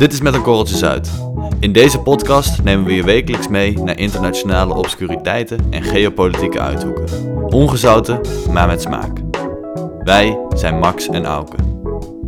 Dit 0.00 0.12
is 0.12 0.20
Met 0.20 0.34
een 0.34 0.42
Korreltje 0.42 0.76
Zuid. 0.76 1.10
In 1.58 1.72
deze 1.72 1.98
podcast 1.98 2.62
nemen 2.62 2.84
we 2.84 2.94
je 2.94 3.02
wekelijks 3.02 3.48
mee 3.48 3.78
naar 3.78 3.98
internationale 3.98 4.74
obscuriteiten 4.74 5.58
en 5.70 5.82
geopolitieke 5.82 6.60
uithoeken. 6.60 7.04
Ongezouten, 7.52 8.20
maar 8.52 8.66
met 8.66 8.82
smaak. 8.82 9.18
Wij 10.04 10.38
zijn 10.54 10.78
Max 10.78 11.08
en 11.08 11.24
Auke. 11.24 11.56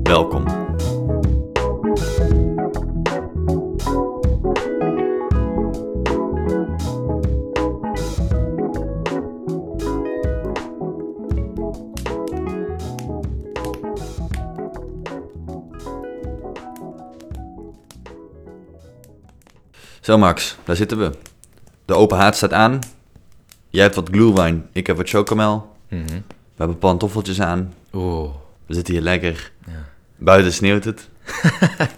Welkom. 0.02 0.61
Zo 20.12 20.18
Max, 20.18 20.56
daar 20.64 20.76
zitten 20.76 20.98
we. 20.98 21.10
De 21.84 21.94
open 21.94 22.16
haard 22.18 22.36
staat 22.36 22.52
aan. 22.52 22.78
Jij 23.68 23.82
hebt 23.82 23.94
wat 23.94 24.08
glühwein, 24.12 24.66
ik 24.72 24.86
heb 24.86 24.96
wat 24.96 25.08
chocomel. 25.08 25.70
Mhm. 25.88 26.04
We 26.06 26.56
hebben 26.56 26.78
pantoffeltjes 26.78 27.40
aan. 27.40 27.74
Oeh. 27.92 28.30
We 28.66 28.74
zitten 28.74 28.94
hier 28.94 29.02
lekker. 29.02 29.52
Ja. 29.66 29.72
Buiten 30.16 30.52
sneeuwt 30.52 30.84
het. 30.84 31.08
Ja, 31.42 31.48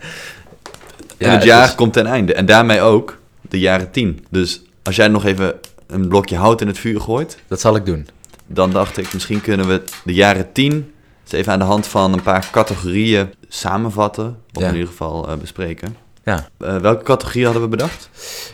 en 1.18 1.30
het 1.30 1.32
het 1.32 1.42
jaar 1.42 1.64
is- 1.64 1.74
komt 1.74 1.92
ten 1.92 2.06
einde. 2.06 2.34
En 2.34 2.46
daarmee 2.46 2.80
ook 2.80 3.18
de 3.40 3.59
jaren 3.59 3.90
10. 3.90 4.26
Dus 4.30 4.62
als 4.82 4.96
jij 4.96 5.09
nog 5.09 5.24
even 5.24 5.54
een 5.87 6.09
blokje 6.09 6.37
hout 6.37 6.60
in 6.60 6.66
het 6.66 6.78
vuur 6.78 7.01
gooit, 7.01 7.38
Dat 7.48 7.60
zal 7.60 7.76
ik 7.76 7.87
doen. 7.87 8.09
dan 8.46 8.70
dacht 8.70 8.96
ik 8.96 9.12
misschien 9.12 9.40
kunnen 9.40 9.66
we 9.68 9.82
de 10.04 10.15
jaren 10.15 10.52
10 10.52 10.92
eens 11.23 11.32
even 11.32 11.52
aan 11.52 11.59
de 11.59 11.65
hand 11.65 11.87
van 11.87 12.12
een 12.12 12.23
paar 12.23 12.48
categorieën 12.52 13.34
samenvatten. 13.49 14.38
Of 14.52 14.62
Ja. 14.62 14.68
in 14.68 14.74
ieder 14.74 14.88
geval 14.88 15.28
eh, 15.28 15.37
bespreken. 15.37 15.96
Ja. 16.25 16.49
Eh, 16.59 16.77
welke 16.77 17.05
categorie 17.05 17.45
hadden 17.45 17.63
we 17.63 17.69
bedacht? 17.69 18.11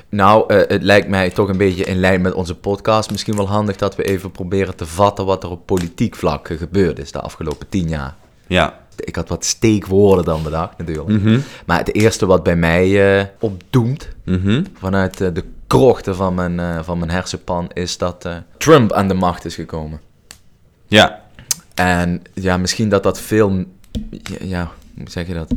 Nou, 0.08 0.54
eh, 0.54 0.68
het 0.68 0.82
lijkt 0.82 1.08
mij 1.08 1.30
toch 1.30 1.48
een 1.48 1.56
beetje 1.56 1.84
in 1.84 2.00
lijn 2.00 2.20
met 2.20 2.32
onze 2.32 2.54
podcast. 2.54 3.10
Misschien 3.10 3.36
wel 3.36 3.48
handig 3.48 3.76
dat 3.76 3.96
we 3.96 4.02
even 4.02 4.30
proberen 4.30 4.76
te 4.76 4.86
vatten 4.86 5.24
wat 5.26 5.42
er 5.44 5.50
op 5.50 5.66
politiek 5.66 6.14
vlak 6.16 6.46
gebeurd 6.58 6.98
is 6.98 7.12
de 7.12 7.20
afgelopen 7.20 7.68
tien 7.68 7.88
jaar. 7.88 8.14
Ja. 8.46 8.78
Ik 8.96 9.16
had 9.16 9.28
wat 9.28 9.44
steekwoorden 9.44 10.24
dan 10.24 10.42
bedacht 10.42 10.78
natuurlijk. 10.78 11.08
Mhm. 11.08 11.40
Maar 11.66 11.78
het 11.78 11.94
eerste 11.94 12.26
wat 12.26 12.42
bij 12.42 12.56
mij 12.56 13.18
eh, 13.20 13.26
opdoemt 13.40 14.08
Mhm. 14.24 14.64
vanuit 14.78 15.18
de 15.18 15.44
krochten 15.66 16.16
van 16.16 16.34
mijn, 16.34 16.84
van 16.84 16.98
mijn 16.98 17.10
hersenpan 17.10 17.70
is 17.72 17.98
dat 17.98 18.28
Trump 18.58 18.92
aan 18.92 19.08
de 19.08 19.14
macht 19.14 19.44
is 19.44 19.54
gekomen. 19.54 20.00
Ja. 20.86 21.20
En 21.74 22.22
ja, 22.34 22.56
misschien 22.56 22.88
dat 22.88 23.02
dat 23.02 23.20
veel. 23.20 23.64
Ja, 24.10 24.36
ja, 24.40 24.70
hoe 24.96 25.10
zeg 25.10 25.26
je 25.26 25.34
dat? 25.34 25.52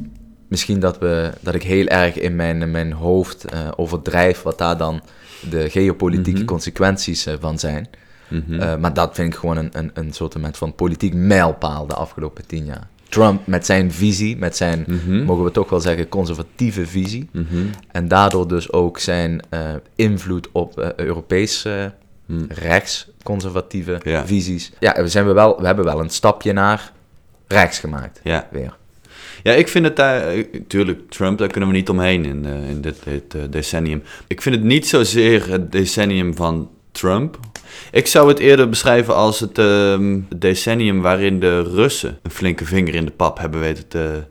Misschien 0.54 0.80
dat, 0.80 0.98
we, 0.98 1.32
dat 1.40 1.56
ik 1.56 1.64
heel 1.64 1.86
erg 1.86 2.20
in 2.20 2.36
mijn, 2.36 2.72
mijn 2.72 2.92
hoofd 2.92 3.46
eh, 3.46 3.68
overdrijf 3.76 4.42
wat 4.42 4.58
daar 4.58 4.78
dan 4.78 5.02
de 5.50 5.70
geopolitieke 5.70 6.40
Mhm. 6.40 6.48
consequenties 6.48 7.26
eh, 7.26 7.34
van 7.40 7.60
zijn. 7.60 7.88
Mhm. 8.28 8.60
Eh, 8.60 8.76
maar 8.78 8.94
dat 8.94 9.16
vind 9.16 9.34
ik 9.34 9.40
gewoon 9.40 9.58
een, 9.58 9.70
een, 9.72 9.92
een 9.94 10.14
soort 10.14 10.36
van 10.52 10.76
politiek 10.76 11.14
mijlpaal 11.14 11.88
de 11.88 11.94
afgelopen 11.94 12.46
tien 12.46 12.66
jaar. 12.66 12.88
Trump 13.10 13.48
met 13.48 13.66
zijn 13.66 13.92
visie, 13.92 14.38
met 14.38 14.58
zijn, 14.58 14.84
Mhm. 14.88 15.24
mogen 15.24 15.44
we 15.44 15.52
toch 15.52 15.70
wel 15.70 15.80
zeggen, 15.80 16.10
conservatieve 16.10 16.86
visie. 16.88 17.30
En 17.92 18.08
daardoor 18.08 18.48
dus 18.48 18.72
ook 18.72 19.00
zijn 19.00 19.40
invloed 19.96 20.50
op 20.52 20.94
Europees 20.96 21.68
rechtsconservatieve 22.48 24.00
Ja. 24.04 24.26
visies. 24.26 24.72
Ja, 24.80 24.94
we, 25.02 25.08
zijn 25.08 25.26
we, 25.28 25.34
wel, 25.34 25.60
we 25.60 25.66
hebben 25.66 25.86
wel 25.86 26.00
een 26.00 26.10
stapje 26.10 26.54
naar 26.54 26.92
rechts 27.48 27.80
gemaakt. 27.80 28.20
Ja. 28.24 28.48
Weer. 28.52 28.76
Ja, 29.44 29.52
ik 29.54 29.68
vind 29.68 29.86
het 29.86 29.96
daar... 29.96 30.28
eh, 30.28 30.44
Tuurlijk, 30.68 31.00
Trump, 31.10 31.38
daar 31.38 31.48
kunnen 31.48 31.70
we 31.70 31.76
niet 31.76 31.90
omheen 31.90 32.26
in, 32.26 32.46
eh, 32.46 32.70
in 32.70 32.82
dit, 32.82 32.96
dit 33.04 33.34
eh, 33.36 33.42
decennium. 33.50 34.04
Ik 34.28 34.42
vind 34.42 34.56
het 34.56 34.64
niet 34.64 34.88
zozeer 34.88 35.50
het 35.50 35.72
decennium 35.72 36.36
van 36.36 36.70
Trump. 36.92 37.40
Ik 37.92 38.08
zou 38.08 38.28
het 38.28 38.40
eerder 38.40 38.70
beschrijven 38.70 39.16
als 39.16 39.40
het 39.40 39.58
ehm, 39.58 40.20
decennium 40.36 41.02
waarin 41.02 41.40
de 41.40 41.62
Russen 41.62 42.20
een 42.24 42.32
flinke 42.32 42.66
vinger 42.66 42.96
in 42.96 43.06
de 43.06 43.12
pap 43.12 43.38
hebben 43.40 43.60
weten 43.60 43.88
te, 43.88 44.24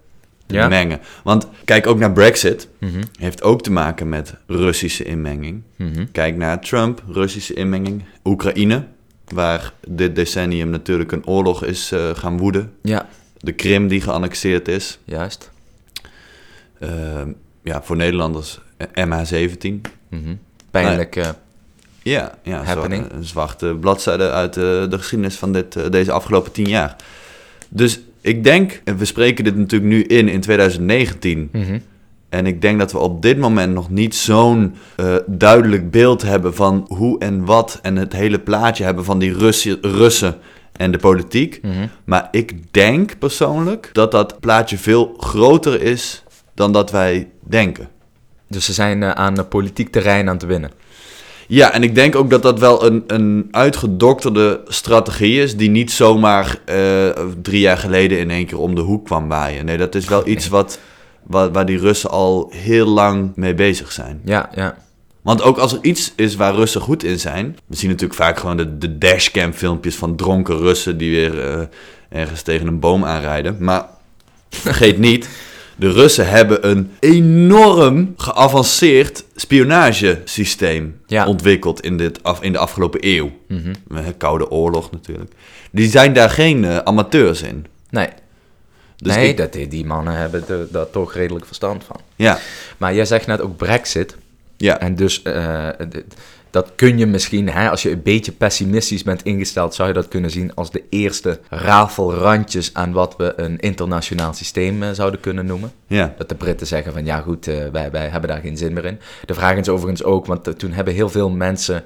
Ja. 0.47 0.69
mengen. 0.69 1.01
Want 1.25 1.49
kijk 1.65 1.87
ook 1.87 1.99
naar 1.99 2.13
Brexit. 2.13 2.69
Mhm, 2.79 3.03
Heeft 3.19 3.43
ook 3.43 3.63
te 3.63 3.71
maken 3.73 4.09
met 4.09 4.35
Russische 4.47 5.05
inmenging. 5.05 5.63
mhm. 5.77 6.05
Kijk 6.13 6.37
naar 6.37 6.61
Trump, 6.61 7.03
Russische 7.09 7.55
inmenging. 7.55 8.05
Oekraïne, 8.25 8.85
waar 9.35 9.73
dit 9.89 10.17
decennium 10.17 10.71
natuurlijk 10.71 11.13
een 11.13 11.27
oorlog 11.27 11.65
is 11.65 11.93
gaan 12.15 12.39
woeden. 12.39 12.73
Ja, 12.83 13.09
De 13.45 13.53
Krim 13.53 13.89
die 13.89 14.01
geannexeerd 14.01 14.69
is. 14.69 14.99
juist. 15.05 15.51
Ehm, 16.79 17.29
ja, 17.63 17.83
voor 17.83 17.97
Nederlanders 17.97 18.61
eh, 18.77 19.05
MH17. 19.07 19.81
Mhm. 20.09 20.35
Pijnlijk. 20.71 21.17
eh, 21.17 21.29
Ja, 22.03 22.35
ja 22.43 22.63
Happening. 22.65 23.13
een 23.13 23.25
zwarte 23.25 23.77
bladzijde 23.81 24.31
uit 24.31 24.57
eh, 24.57 24.63
de 24.63 24.99
geschiedenis 24.99 25.35
van 25.37 25.53
dit, 25.53 25.93
deze 25.93 26.13
afgelopen 26.13 26.53
tien 26.53 26.69
jaar. 26.69 26.97
Dus 27.69 28.01
ik 28.21 28.45
denk, 28.45 28.81
en 28.85 28.97
we 28.97 29.05
spreken 29.05 29.45
dit 29.45 29.57
natuurlijk 29.57 29.91
nu 29.93 30.03
in 30.03 30.29
in 30.29 30.41
2019. 30.41 31.49
mhm. 31.53 31.79
En 32.29 32.47
ik 32.47 32.61
denk 32.61 32.79
dat 32.79 32.93
we 32.93 32.99
op 32.99 33.23
dit 33.23 33.39
moment 33.39 33.75
nog 33.75 33.91
niet 33.91 34.15
zo'n 34.15 34.75
duidelijk 35.27 35.91
beeld 35.91 36.23
hebben 36.23 36.55
van 36.55 36.85
hoe 36.89 37.19
en 37.19 37.45
wat 37.45 37.79
en 37.83 37.97
het 37.97 38.13
hele 38.13 38.39
plaatje 38.39 38.85
hebben 38.85 39.05
van 39.05 39.19
die 39.19 39.33
Russen 39.81 40.35
en 40.77 40.91
de 40.91 40.99
politiek. 40.99 41.59
Mhm. 41.63 41.87
Maar 42.05 42.29
ik 42.31 42.73
denk 42.73 43.19
persoonlijk 43.19 43.91
dat 43.93 44.11
dat 44.11 44.41
plaatje 44.41 44.79
veel 44.79 45.15
groter 45.19 45.83
is 45.83 46.23
dan 46.55 46.73
dat 46.73 46.91
wij 46.91 47.29
denken. 47.41 47.89
Dus 48.49 48.65
ze 48.65 48.73
zijn 48.73 49.03
eh, 49.03 49.11
aan 49.11 49.35
de 49.35 49.45
politiek 49.45 49.93
terrein 49.93 50.29
aan 50.29 50.35
het 50.35 50.47
winnen. 50.47 50.71
Ja, 51.47 51.73
en 51.73 51.83
ik 51.83 51.95
denk 51.95 52.17
ook 52.17 52.31
dat 52.31 52.43
dat 52.43 52.59
wel 52.59 52.85
een, 52.87 53.05
een 53.07 53.49
uitgedokterde 53.51 54.61
strategie 54.67 55.43
is, 55.43 55.57
die 55.57 55.71
niet 55.71 55.91
zomaar 55.91 56.59
eh, 56.65 57.09
drie 57.43 57.61
jaar 57.61 57.79
geleden 57.79 58.19
in 58.19 58.31
één 58.31 58.47
keer 58.47 58.59
om 58.59 58.75
de 58.75 58.81
hoek 58.81 59.05
kwam 59.05 59.29
waaien. 59.29 59.65
Nee, 59.65 59.77
dat 59.77 59.95
is 59.95 60.09
wel 60.09 60.27
iets 60.27 60.49
wat, 60.49 60.79
waar, 61.23 61.53
waar 61.53 61.67
die 61.67 61.79
Russen 61.79 62.11
al 62.11 62.53
heel 62.55 62.87
lang 62.87 63.33
mee 63.35 63.55
bezig 63.55 63.93
zijn. 63.93 64.21
Ja, 64.25 64.51
ja. 64.55 64.77
Want 65.23 65.43
ook 65.43 65.59
als 65.59 65.73
er 65.73 65.79
iets 65.83 66.13
is 66.17 66.35
waar 66.37 66.55
Russen 66.55 66.81
goed 66.81 67.05
in 67.05 67.19
zijn, 67.21 67.59
we 67.67 67.77
zien 67.77 67.91
natuurlijk 67.91 68.21
vaak 68.21 68.39
gewoon 68.39 68.57
de, 68.57 68.79
de 68.79 68.99
dashcam 68.99 69.53
filmpjes 69.53 69.95
van 69.97 70.17
dronken 70.17 70.59
Russen 70.59 70.97
die 70.99 71.11
weer 71.11 71.41
eh, 71.51 71.61
ergens 72.09 72.43
tegen 72.43 72.67
een 72.67 72.79
boom 72.81 73.05
aanrijden. 73.05 73.57
Maar 73.61 73.87
vergeet 74.51 74.99
niet, 74.99 75.29
de 75.77 75.91
Russen 75.93 76.29
hebben 76.29 76.69
een 76.71 76.91
enorm 77.01 78.13
geavanceerd 78.17 79.25
spionagesysteem 79.37 81.01
Ja. 81.07 81.27
ontwikkeld 81.27 81.81
in, 81.81 81.97
dit 81.97 82.23
af, 82.23 82.43
in 82.43 82.53
de 82.53 82.59
afgelopen 82.59 83.01
eeuw. 83.03 83.31
Eh, 83.49 83.99
Koude 84.17 84.51
oorlog 84.51 84.91
natuurlijk. 84.91 85.33
Die 85.71 85.91
zijn 85.91 86.13
daar 86.13 86.31
geen 86.31 86.65
eh, 86.65 86.77
amateurs 86.77 87.43
in. 87.43 87.67
Nee, 87.91 88.09
Dus 88.97 89.15
nee 89.15 89.29
ik- 89.29 89.37
dat, 89.37 89.53
die 89.53 89.69
die 89.69 89.85
mannen 89.87 90.17
hebben 90.17 90.69
daar 90.71 90.91
toch 90.91 91.15
redelijk 91.15 91.47
verstand 91.47 91.85
van. 91.85 91.97
Ja, 92.17 92.39
Maar 92.77 92.95
jij 92.95 93.05
zegt 93.05 93.27
net 93.27 93.41
ook 93.41 93.57
Brexit. 93.57 94.17
Ja. 94.63 94.81
En 94.81 94.95
dus 94.95 95.23
eh, 95.23 95.69
dat 96.51 96.73
kun 96.75 96.99
je 96.99 97.07
misschien, 97.07 97.49
hè, 97.49 97.71
als 97.71 97.83
je 97.83 97.91
een 97.91 98.03
beetje 98.03 98.33
pessimistisch 98.33 99.03
bent 99.03 99.23
ingesteld, 99.23 99.75
zou 99.75 99.89
je 99.89 99.95
dat 99.95 100.09
kunnen 100.09 100.31
zien 100.31 100.55
als 100.55 100.71
de 100.71 100.83
eerste 100.91 101.41
rafelrandjes 101.51 102.71
aan 102.75 102.93
wat 102.93 103.15
we 103.17 103.33
een 103.37 103.59
internationaal 103.59 104.33
systeem 104.33 104.83
eh, 104.83 104.89
zouden 104.93 105.21
kunnen 105.21 105.47
noemen. 105.47 105.73
ja. 105.87 106.15
Dat 106.19 106.29
de 106.29 106.35
Britten 106.35 106.67
zeggen 106.67 106.93
van 106.93 107.05
ja 107.05 107.21
goed, 107.21 107.47
eh, 107.47 107.55
wij, 107.73 107.91
wij 107.91 108.09
hebben 108.09 108.31
daar 108.31 108.41
geen 108.41 108.57
zin 108.57 108.73
meer 108.73 108.85
in. 108.85 108.99
De 109.25 109.35
vraag 109.35 109.57
is 109.57 109.69
overigens 109.69 110.03
ook, 110.05 110.27
want 110.27 110.59
toen 110.59 110.73
hebben 110.73 110.95
heel 110.95 111.09
veel 111.09 111.31
mensen, 111.31 111.85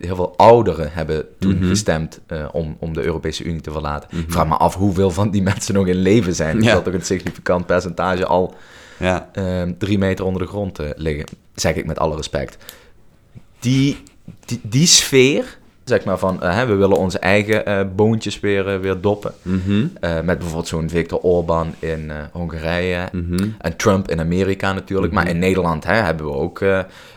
heel 0.00 0.16
veel 0.16 0.34
ouderen 0.36 0.90
hebben 0.92 1.24
toen 1.38 1.56
Mhm. 1.58 1.68
gestemd 1.68 2.20
om, 2.52 2.76
om 2.80 2.92
de 2.92 3.02
Europese 3.02 3.44
Unie 3.44 3.60
te 3.60 3.70
verlaten. 3.72 4.08
Ik 4.18 4.24
vraag 4.32 4.46
me 4.48 4.56
af 4.56 4.74
hoeveel 4.74 5.10
van 5.10 5.30
die 5.30 5.42
mensen 5.52 5.74
nog 5.74 5.86
in 5.86 5.96
leven 5.96 6.34
zijn. 6.34 6.62
Ja. 6.62 6.70
zal 6.70 6.82
toch 6.82 6.94
een 6.94 7.04
significant 7.04 7.66
percentage 7.66 8.26
al 8.26 8.54
ja. 9.02 9.28
eh, 9.32 9.62
drie 9.78 9.98
meter 9.98 10.24
onder 10.24 10.42
de 10.42 10.48
grond 10.48 10.78
eh, 10.78 10.90
liggen. 10.96 11.26
Zeg 11.54 11.74
ik 11.74 11.86
met 11.86 11.98
alle 11.98 12.16
respect. 12.16 12.56
Die, 13.58 14.02
die, 14.44 14.60
die 14.62 14.86
sfeer, 14.86 15.58
zeg 15.84 16.04
maar 16.04 16.18
van 16.18 16.42
eh, 16.42 16.64
we 16.64 16.74
willen 16.74 16.96
onze 16.96 17.18
eigen 17.18 17.66
eh, 17.66 17.84
boontjes 17.96 18.40
weer, 18.40 18.80
weer 18.80 19.00
doppen. 19.00 19.34
Mhm. 19.42 19.86
Met 20.00 20.38
bijvoorbeeld 20.38 20.68
zo'n 20.68 20.88
Viktor 20.88 21.18
Orban 21.18 21.74
in 21.78 22.12
Hongarije. 22.32 23.08
Mhm. 23.12 23.48
En 23.58 23.76
Trump 23.76 24.10
in 24.10 24.20
Amerika 24.20 24.72
natuurlijk. 24.72 25.12
Maar 25.12 25.28
in 25.28 25.38
Nederland 25.38 25.84
hè, 25.84 25.94
hebben 25.94 26.26
we 26.26 26.32
ook 26.32 26.60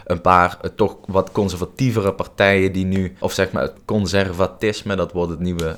een 0.06 0.22
paar 0.22 0.58
toch 0.76 0.98
wat 1.08 1.32
conservatievere 1.32 2.14
partijen 2.14 2.72
die 2.72 2.86
nu, 2.86 3.16
of 3.20 3.32
zeg 3.32 3.52
maar 3.52 3.64
het 3.64 3.76
conservatisme, 3.86 4.96
dat 4.96 5.12
wordt 5.12 5.32
het 5.32 5.40
nieuwe. 5.40 5.78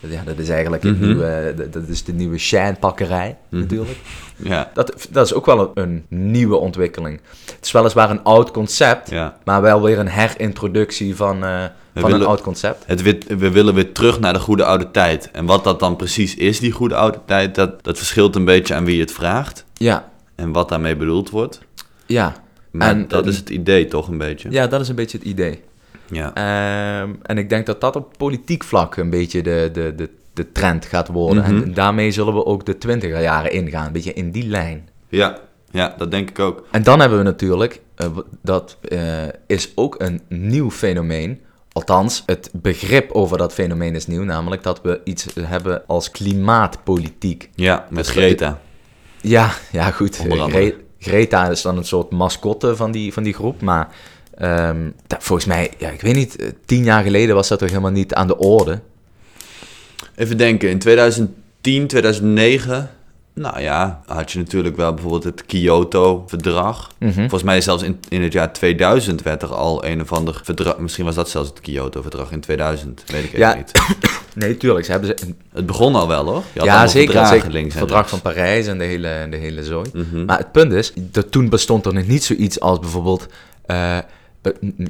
Ja, 0.00 0.22
dat 0.24 0.38
is 0.38 0.48
eigenlijk 0.48 0.82
het 0.82 0.96
Mhm. 0.96 1.04
nieuwe, 1.06 1.54
dat- 1.70 1.88
is 1.88 2.04
de 2.04 2.12
nieuwe 2.12 2.38
Shine-pakkerij 2.38 3.36
Mhm. 3.48 3.60
natuurlijk. 3.62 3.98
Ja, 4.36 4.70
Dat, 4.74 5.06
dat 5.10 5.26
is 5.26 5.34
ook 5.34 5.46
wel 5.46 5.70
een, 5.74 6.04
nieuwe 6.08 6.56
ontwikkeling. 6.56 7.20
Het 7.56 7.64
is 7.64 7.72
weliswaar 7.72 8.10
een 8.10 8.22
oud 8.22 8.50
concept, 8.50 9.10
ja. 9.10 9.36
maar 9.44 9.62
wel 9.62 9.82
weer 9.82 9.98
een 9.98 10.08
herintroductie 10.08 11.16
van, 11.16 11.44
eh, 11.44 11.64
van 11.94 12.02
willen- 12.02 12.20
een 12.20 12.26
oud 12.26 12.40
concept. 12.40 12.84
Het, 12.86 13.02
we 13.38 13.50
willen 13.50 13.74
weer 13.74 13.92
terug 13.92 14.20
naar 14.20 14.32
de 14.32 14.38
goede 14.38 14.64
oude 14.64 14.90
tijd. 14.90 15.30
En 15.30 15.46
wat 15.46 15.64
dat 15.64 15.80
dan 15.80 15.96
precies 15.96 16.34
is, 16.36 16.60
die 16.60 16.72
goede 16.72 16.94
oude 16.94 17.18
tijd, 17.26 17.54
dat, 17.54 17.84
dat 17.84 17.96
verschilt 17.98 18.36
een 18.36 18.44
beetje 18.44 18.74
aan 18.74 18.84
wie 18.84 19.00
het 19.00 19.12
vraagt. 19.12 19.64
Ja, 19.74 20.08
en 20.34 20.52
wat 20.52 20.68
daarmee 20.68 20.96
bedoeld 20.96 21.30
wordt. 21.30 21.60
Ja, 22.06 22.34
Maar 22.70 22.88
En, 22.88 23.08
dat 23.08 23.22
eh, 23.24 23.30
is 23.30 23.36
het 23.36 23.50
idee 23.50 23.86
toch 23.86 24.08
een 24.08 24.18
beetje. 24.18 24.50
ja, 24.50 24.66
dat 24.66 24.80
is 24.80 24.88
een 24.88 24.94
beetje 24.94 25.18
het 25.18 25.26
idee. 25.26 25.62
Ja. 26.10 26.34
Ehm, 26.34 27.10
en 27.22 27.38
ik 27.38 27.48
denk 27.48 27.66
dat 27.66 27.80
dat 27.80 27.96
op 27.96 28.14
politiek 28.16 28.64
vlak 28.64 28.96
een 28.96 29.10
beetje 29.10 29.42
de, 29.42 29.70
de, 29.72 29.94
de, 29.96 30.10
de 30.32 30.52
trend 30.52 30.84
gaat 30.84 31.08
worden. 31.08 31.42
Mhm. 31.42 31.62
En 31.62 31.74
daarmee 31.74 32.10
zullen 32.10 32.34
we 32.34 32.44
ook 32.46 32.66
de 32.66 32.78
twintiger 32.78 33.20
jaren 33.20 33.52
ingaan, 33.52 33.86
een 33.86 33.92
beetje 33.92 34.12
in 34.12 34.30
die 34.30 34.46
lijn. 34.46 34.88
Ja. 35.08 35.38
ja, 35.70 35.94
dat 35.98 36.10
denk 36.10 36.30
ik 36.30 36.38
ook. 36.38 36.66
En 36.70 36.82
dan 36.82 37.00
hebben 37.00 37.18
we 37.18 37.24
natuurlijk, 37.24 37.80
eh, 37.94 38.06
dat 38.42 38.76
eh, 38.88 39.00
is 39.46 39.72
ook 39.74 39.94
een 39.98 40.20
nieuw 40.28 40.70
fenomeen. 40.70 41.40
Althans, 41.72 42.22
het 42.26 42.50
begrip 42.52 43.12
over 43.12 43.38
dat 43.38 43.52
fenomeen 43.52 43.94
is 43.94 44.06
nieuw, 44.06 44.22
namelijk 44.24 44.62
dat 44.62 44.80
we 44.82 45.00
iets 45.04 45.26
hebben 45.40 45.82
als 45.86 46.10
klimaatpolitiek. 46.10 47.50
Ja, 47.54 47.86
met 47.90 48.04
Dus 48.04 48.12
Greta. 48.14 48.60
Ja, 49.20 49.50
ja 49.72 49.90
goed. 49.90 50.16
Gre- 50.16 50.74
Greta 50.98 51.48
is 51.48 51.62
dan 51.62 51.76
een 51.76 51.84
soort 51.84 52.10
mascotte 52.10 52.76
van 52.76 52.90
die, 52.90 53.12
van 53.12 53.22
die 53.22 53.32
groep. 53.34 53.60
Maar 53.62 53.88
ehm, 54.38 54.90
dat- 55.06 55.22
volgens 55.22 55.48
mij, 55.48 55.70
ja, 55.78 55.88
ik 55.88 56.00
weet 56.00 56.14
niet, 56.14 56.36
eh, 56.36 56.48
tien 56.64 56.84
jaar 56.84 57.02
geleden 57.02 57.34
was 57.34 57.48
dat 57.48 57.58
toch 57.58 57.68
helemaal 57.68 57.90
niet 57.90 58.14
aan 58.14 58.26
de 58.26 58.36
orde. 58.38 58.80
Even 60.16 60.36
denken, 60.36 60.68
in 60.70 60.78
2010, 60.78 61.86
2009... 61.86 62.90
Nou 63.34 63.60
ja, 63.60 64.02
had 64.06 64.32
je 64.32 64.38
natuurlijk 64.38 64.76
wel 64.76 64.92
bijvoorbeeld 64.94 65.24
het 65.24 65.46
Kyoto-verdrag. 65.46 66.90
Mhm. 66.98 67.12
Volgens 67.12 67.42
mij 67.42 67.60
zelfs 67.60 67.82
in, 67.82 68.00
in 68.08 68.22
het 68.22 68.32
jaar 68.32 68.52
2000 68.52 69.22
werd 69.22 69.42
er 69.42 69.54
al 69.54 69.84
een 69.84 70.00
of 70.00 70.12
ander 70.12 70.40
verdrag... 70.42 70.78
Misschien 70.78 71.04
was 71.04 71.14
dat 71.14 71.28
zelfs 71.30 71.48
het 71.48 71.60
Kyoto-verdrag 71.60 72.32
in 72.32 72.40
2000, 72.40 73.02
weet 73.06 73.24
ik 73.24 73.26
even 73.28 73.38
Ja, 73.38 73.54
niet. 73.54 73.72
Nee, 74.34 74.56
tuurlijk. 74.56 74.84
Ze 74.84 74.90
hebben 74.90 75.08
ze 75.18 75.26
een, 75.26 75.36
Het 75.52 75.66
begon 75.66 75.94
al 75.94 76.08
wel, 76.08 76.24
hoor. 76.24 76.42
Je 76.52 76.58
had 76.58 76.68
ja, 76.68 76.86
zeker. 76.86 77.30
Het 77.30 77.72
verdrag 77.72 78.08
van 78.08 78.20
Parijs 78.20 78.66
en 78.66 78.78
de 78.78 78.84
hele, 78.84 79.26
de 79.30 79.36
hele 79.36 79.64
zooi. 79.64 79.90
Mhm. 79.92 80.24
Maar 80.24 80.38
het 80.38 80.52
punt 80.52 80.72
is, 80.72 80.92
dat 80.94 81.30
toen 81.30 81.48
bestond 81.48 81.86
er 81.86 81.94
nog 81.94 82.06
niet 82.06 82.24
zoiets 82.24 82.60
als 82.60 82.78
bijvoorbeeld 82.78 83.26
eh, 83.66 83.98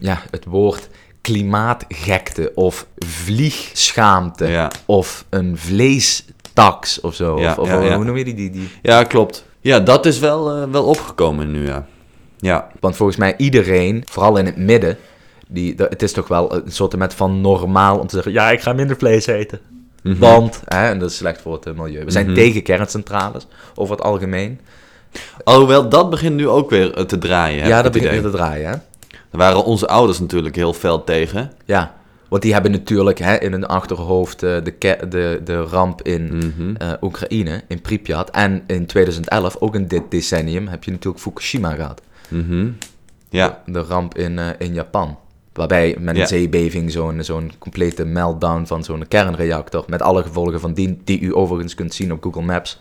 ja, 0.00 0.22
het 0.30 0.44
woord 0.44 0.88
klimaatgekte 1.20 2.52
of 2.54 2.86
vliegschaamte 3.06 4.46
Ja. 4.46 4.70
of 4.86 5.24
een 5.28 5.56
vleestax 5.58 7.00
of 7.00 7.14
zo. 7.14 7.40
Ja, 7.40 7.50
of, 7.50 7.58
of 7.58 7.68
ja, 7.68 7.80
ja. 7.80 7.94
hoe 7.94 8.04
noem 8.04 8.16
je 8.16 8.24
die? 8.24 8.34
die, 8.34 8.50
die? 8.50 8.68
Ja, 8.82 9.02
klopt. 9.04 9.44
Ja, 9.60 9.80
dat 9.80 10.06
is 10.06 10.18
wel, 10.18 10.50
eh, 10.56 10.70
wel 10.70 10.84
opgekomen 10.84 11.50
nu, 11.50 11.66
ja. 11.66 11.86
Ja, 12.38 12.68
Want 12.80 12.96
volgens 12.96 13.18
mij 13.18 13.34
iedereen, 13.36 14.02
vooral 14.10 14.36
in 14.36 14.46
het 14.46 14.56
midden, 14.56 14.96
die, 15.48 15.74
het 15.76 16.02
is 16.02 16.12
toch 16.12 16.28
wel 16.28 16.54
een 16.54 16.72
soort 16.72 16.96
met 16.96 17.14
van 17.14 17.40
normaal 17.40 17.98
om 17.98 18.06
te 18.06 18.14
zeggen, 18.14 18.32
ja, 18.32 18.50
ik 18.50 18.60
ga 18.60 18.72
minder 18.72 18.96
vlees 18.96 19.26
eten. 19.26 19.60
Mhm. 20.02 20.18
Want, 20.18 20.62
hè, 20.64 20.88
en 20.88 20.98
dat 20.98 21.10
is 21.10 21.16
slecht 21.16 21.40
voor 21.40 21.52
het 21.54 21.66
eh, 21.66 21.72
milieu. 21.74 22.04
We 22.04 22.10
zijn 22.10 22.26
Mhm. 22.26 22.34
tegen 22.34 22.62
kerncentrales, 22.62 23.46
over 23.74 23.96
het 23.96 24.04
algemeen. 24.04 24.60
Alhoewel, 25.44 25.88
dat 25.88 26.10
begint 26.10 26.34
nu 26.36 26.48
ook 26.48 26.70
weer 26.70 26.94
eh, 26.94 27.04
te 27.04 27.18
draaien. 27.18 27.60
heb 27.60 27.68
ja, 27.68 27.82
dat 27.82 27.92
begint 27.92 28.10
weer 28.10 28.22
te 28.22 28.30
draaien, 28.30 28.70
hè? 28.70 28.76
Daar 29.30 29.40
waren 29.40 29.64
onze 29.64 29.88
ouders 29.88 30.18
natuurlijk 30.20 30.54
heel 30.56 30.72
fel 30.72 31.04
tegen. 31.04 31.52
Ja, 31.64 31.94
want 32.28 32.42
die 32.42 32.52
hebben 32.52 32.70
natuurlijk 32.70 33.18
hè, 33.18 33.36
in 33.40 33.52
hun 33.52 33.66
achterhoofd 33.66 34.42
eh, 34.42 34.56
de, 34.64 34.96
de, 35.08 35.40
de 35.44 35.60
ramp 35.62 36.02
in 36.02 36.36
Mhm. 36.36 36.74
eh, 36.76 36.92
Oekraïne, 37.00 37.62
in 37.68 37.80
Pripyat. 37.80 38.30
En 38.30 38.62
in 38.66 38.86
2011, 38.86 39.56
ook 39.60 39.74
in 39.74 39.86
dit 39.86 40.02
decennium, 40.10 40.68
heb 40.68 40.84
je 40.84 40.90
natuurlijk 40.90 41.22
Fukushima 41.22 41.70
gehad. 41.74 42.02
Mhm. 42.28 42.68
Ja, 43.30 43.62
De 43.66 43.80
ramp 43.80 44.18
in, 44.18 44.38
eh, 44.38 44.46
in 44.58 44.72
Japan. 44.74 45.18
Waarbij 45.52 45.96
met 45.98 46.14
een 46.14 46.20
Ja. 46.20 46.26
zeebeving 46.26 46.92
zo'n 46.92 47.22
zo'n 47.22 47.52
complete 47.58 48.04
meltdown 48.04 48.64
van 48.64 48.84
zo'n 48.84 49.08
kernreactor... 49.08 49.84
met 49.86 50.02
alle 50.02 50.22
gevolgen 50.22 50.60
van 50.60 50.72
dien, 50.72 51.00
die 51.04 51.20
u 51.20 51.34
overigens 51.34 51.74
kunt 51.74 51.94
zien 51.94 52.12
op 52.12 52.22
Google 52.22 52.42
Maps... 52.42 52.78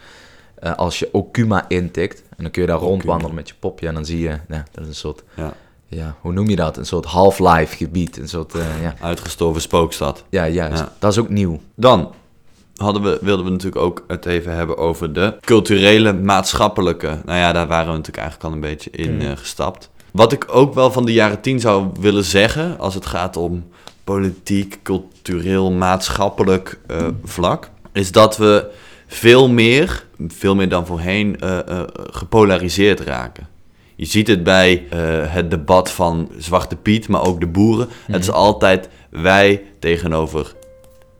als 0.76 1.00
je 1.00 1.10
Okuma 1.12 1.66
intikt, 1.68 2.20
en 2.22 2.44
dan 2.44 2.52
kun 2.52 2.62
je 2.62 2.68
daar 2.68 2.78
rondwandelen 2.80 3.36
met 3.36 3.48
je 3.48 3.54
popje... 3.60 3.88
en 3.88 3.94
dan 3.94 4.06
zie 4.06 4.20
je, 4.20 4.38
dat 4.48 4.82
is 4.82 4.88
een 4.88 4.96
soort, 4.96 5.24
ja. 5.36 5.54
Ja, 5.88 6.16
hoe 6.22 6.34
noem 6.34 6.50
je 6.50 6.56
dat? 6.56 6.78
Een 6.78 6.86
soort 6.86 7.06
half-life 7.06 7.76
gebied, 7.76 8.18
een 8.18 8.28
soort, 8.30 8.56
eh, 8.56 8.82
ja... 8.82 8.96
uitgestorven 9.10 9.62
spookstad. 9.62 10.24
Ja, 10.30 10.48
juist. 10.48 10.80
Ja. 10.80 10.92
Dat 11.00 11.12
is 11.12 11.18
ook 11.18 11.30
nieuw. 11.30 11.60
Dan 11.76 12.14
hadden 12.76 13.02
we, 13.04 13.18
wilden 13.22 13.46
we 13.46 13.52
natuurlijk 13.52 13.82
ook 13.82 14.04
het 14.08 14.26
even 14.26 14.56
hebben 14.56 14.78
over 14.78 15.14
de 15.14 15.38
culturele, 15.42 16.14
maatschappelijke. 16.14 17.22
Nou 17.26 17.38
ja, 17.40 17.52
daar 17.52 17.68
waren 17.68 17.86
we 17.92 17.98
natuurlijk 17.98 18.18
eigenlijk 18.18 18.48
al 18.50 18.54
een 18.54 18.70
beetje 18.74 18.90
in 18.90 19.14
Mm. 19.16 19.22
eh, 19.22 19.32
gestapt. 19.38 19.90
Wat 20.12 20.32
ik 20.32 20.46
ook 20.50 20.74
wel 20.74 20.92
van 20.92 21.06
de 21.06 21.14
jaren 21.14 21.42
tien 21.42 21.60
zou 21.60 21.88
willen 22.00 22.24
zeggen, 22.24 22.80
als 22.80 22.94
het 22.94 23.06
gaat 23.06 23.38
om 23.38 23.66
politiek, 24.04 24.80
cultureel, 24.84 25.72
maatschappelijk 25.72 26.80
eh, 26.88 27.08
vlak, 27.24 27.70
is 27.94 28.12
dat 28.12 28.38
we 28.38 28.72
veel 29.08 29.50
meer, 29.50 30.06
veel 30.28 30.56
meer 30.56 30.70
dan 30.70 30.86
voorheen, 30.86 31.40
gepolariseerd 32.12 33.00
raken. 33.00 33.48
Je 33.98 34.06
ziet 34.06 34.28
het 34.28 34.44
bij 34.44 34.86
eh, 34.90 35.00
het 35.34 35.52
debat 35.52 35.92
van 35.92 36.30
Zwarte 36.38 36.76
Piet, 36.76 37.08
maar 37.08 37.26
ook 37.26 37.40
de 37.40 37.48
boeren. 37.48 37.88
Het 38.12 38.22
is 38.22 38.32
altijd 38.32 38.90
wij 39.10 39.64
tegenover 39.80 40.56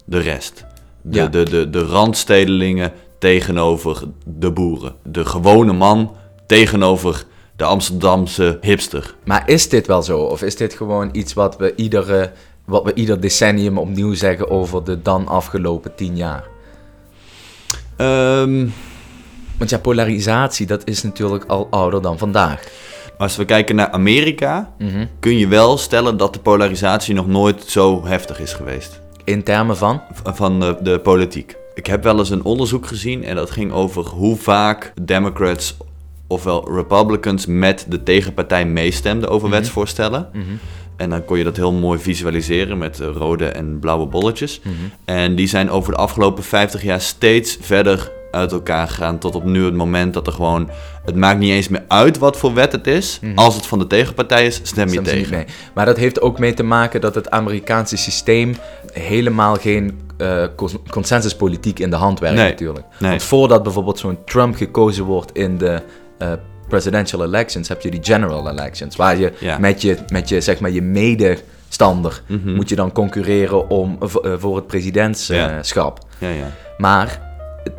de 0.06 0.20
rest. 0.20 0.66
De, 1.02 1.18
Ja. 1.18 1.26
de, 1.28 1.44
de, 1.44 1.70
de 1.70 1.84
randstedelingen 1.86 2.92
tegenover 3.20 4.04
de 4.26 4.52
boeren. 4.52 4.96
De 5.04 5.26
gewone 5.26 5.74
man 5.74 6.16
tegenover 6.48 7.26
de 7.56 7.64
Amsterdamse 7.64 8.58
hipster. 8.62 9.16
Maar 9.24 9.50
is 9.50 9.70
dit 9.70 9.88
wel 9.88 10.04
zo? 10.04 10.20
Of 10.20 10.42
is 10.42 10.56
dit 10.56 10.74
gewoon 10.74 11.10
iets 11.12 11.34
wat 11.34 11.58
we, 11.58 11.74
iedere, 11.76 12.32
wat 12.66 12.84
we 12.84 12.94
ieder 12.94 13.22
decennium 13.22 13.78
opnieuw 13.78 14.14
zeggen 14.14 14.50
over 14.50 14.84
de 14.84 15.02
dan 15.02 15.28
afgelopen 15.28 15.96
tien 15.96 16.16
jaar? 16.16 16.46
Ehm, 17.96 18.68
Want 19.58 19.70
ja, 19.70 19.78
polarisatie, 19.78 20.66
dat 20.66 20.82
is 20.86 21.04
natuurlijk 21.04 21.44
al 21.48 21.68
ouder 21.70 22.02
dan 22.02 22.18
vandaag. 22.18 22.64
als 23.18 23.36
we 23.36 23.46
kijken 23.46 23.76
naar 23.76 23.90
Amerika, 23.92 24.74
Mhm. 24.78 25.06
kun 25.20 25.38
je 25.38 25.48
wel 25.48 25.78
stellen 25.78 26.18
dat 26.18 26.34
de 26.34 26.40
polarisatie 26.40 27.14
nog 27.16 27.28
nooit 27.28 27.64
zo 27.64 28.06
heftig 28.06 28.40
is 28.40 28.54
geweest. 28.54 29.02
In 29.24 29.44
termen 29.44 29.78
van? 29.78 30.02
van 30.24 30.60
de, 30.60 30.78
de 30.82 31.00
politiek. 31.00 31.56
Ik 31.74 31.86
heb 31.88 32.04
wel 32.04 32.20
eens 32.20 32.30
een 32.30 32.44
onderzoek 32.44 32.88
gezien 32.88 33.24
en 33.24 33.36
dat 33.36 33.52
ging 33.52 33.72
over 33.72 34.06
hoe 34.06 34.36
vaak 34.38 34.94
Democrats 35.02 35.78
ofwel 36.28 36.74
Republicans 36.76 37.46
met 37.46 37.86
de 37.90 38.04
tegenpartij 38.04 38.66
meestemden 38.66 39.30
over 39.30 39.48
Mhm. 39.48 39.58
wetsvoorstellen. 39.58 40.30
En 40.98 41.10
dan 41.10 41.26
kon 41.26 41.38
je 41.38 41.44
dat 41.44 41.56
heel 41.56 41.74
mooi 41.74 42.00
visualiseren 42.00 42.78
met 42.78 43.00
eh, 43.00 43.08
rode 43.14 43.46
en 43.46 43.80
blauwe 43.80 44.06
bolletjes. 44.06 44.60
Mhm. 44.64 44.74
En 45.06 45.36
die 45.36 45.48
zijn 45.48 45.70
over 45.70 45.92
de 45.92 45.98
afgelopen 45.98 46.44
50 46.44 46.84
jaar 46.84 47.02
steeds 47.02 47.58
verder 47.62 48.12
uit 48.38 48.52
elkaar 48.52 48.88
gegaan. 48.88 49.18
Tot 49.18 49.36
op 49.36 49.44
nu 49.44 49.66
het 49.66 49.74
moment 49.74 50.14
dat 50.14 50.28
er 50.28 50.34
gewoon. 50.34 50.70
Het 51.06 51.16
maakt 51.16 51.40
niet 51.40 51.52
eens 51.52 51.68
meer 51.68 51.84
uit 51.88 52.18
wat 52.18 52.38
voor 52.38 52.54
wet 52.54 52.72
het 52.72 52.88
is. 52.88 53.20
Mhm. 53.22 53.38
Als 53.38 53.56
het 53.56 53.66
van 53.66 53.80
de 53.80 53.88
tegenpartij 53.88 54.46
is, 54.46 54.60
stem 54.64 54.90
je 54.90 55.02
tegen. 55.02 55.36
mee. 55.36 55.46
Maar 55.74 55.86
dat 55.86 55.98
heeft 55.98 56.22
ook 56.22 56.40
mee 56.40 56.54
te 56.54 56.64
maken 56.64 57.02
dat 57.02 57.16
het 57.16 57.30
Amerikaanse 57.30 57.98
systeem 57.98 58.56
helemaal 58.94 59.56
geen 59.56 60.00
cons- 60.56 60.76
consensuspolitiek 60.90 61.80
in 61.80 61.90
de 61.90 61.96
hand 61.96 62.20
werkt 62.20 62.38
Nee. 62.38 62.50
natuurlijk. 62.50 62.86
Nee. 63.00 63.10
Want 63.10 63.24
voordat 63.24 63.64
bijvoorbeeld 63.64 64.00
zo'n 64.00 64.18
Trump 64.26 64.56
gekozen 64.56 65.04
wordt 65.04 65.32
in 65.32 65.58
de 65.58 65.82
eh, 66.18 66.32
presidential 66.68 67.24
elections, 67.24 67.68
heb 67.68 67.82
je 67.82 67.92
die 67.92 68.04
general 68.04 68.50
elections, 68.50 68.96
waar 68.96 69.18
je 69.18 69.34
Ja. 69.40 69.58
met 69.58 69.82
je, 69.82 69.98
met 70.08 70.30
je, 70.30 70.42
zeg 70.42 70.60
maar, 70.60 70.72
je 70.72 70.82
medestander 70.82 72.22
Mhm. 72.28 72.54
moet 72.56 72.70
je 72.70 72.76
dan 72.76 72.92
concurreren 72.92 73.70
om, 73.70 73.98
eh, 74.02 74.34
voor 74.38 74.56
het 74.56 74.68
presidentschap. 74.68 76.00
Ja, 76.18 76.30
ja. 76.30 76.52
Maar 76.78 77.27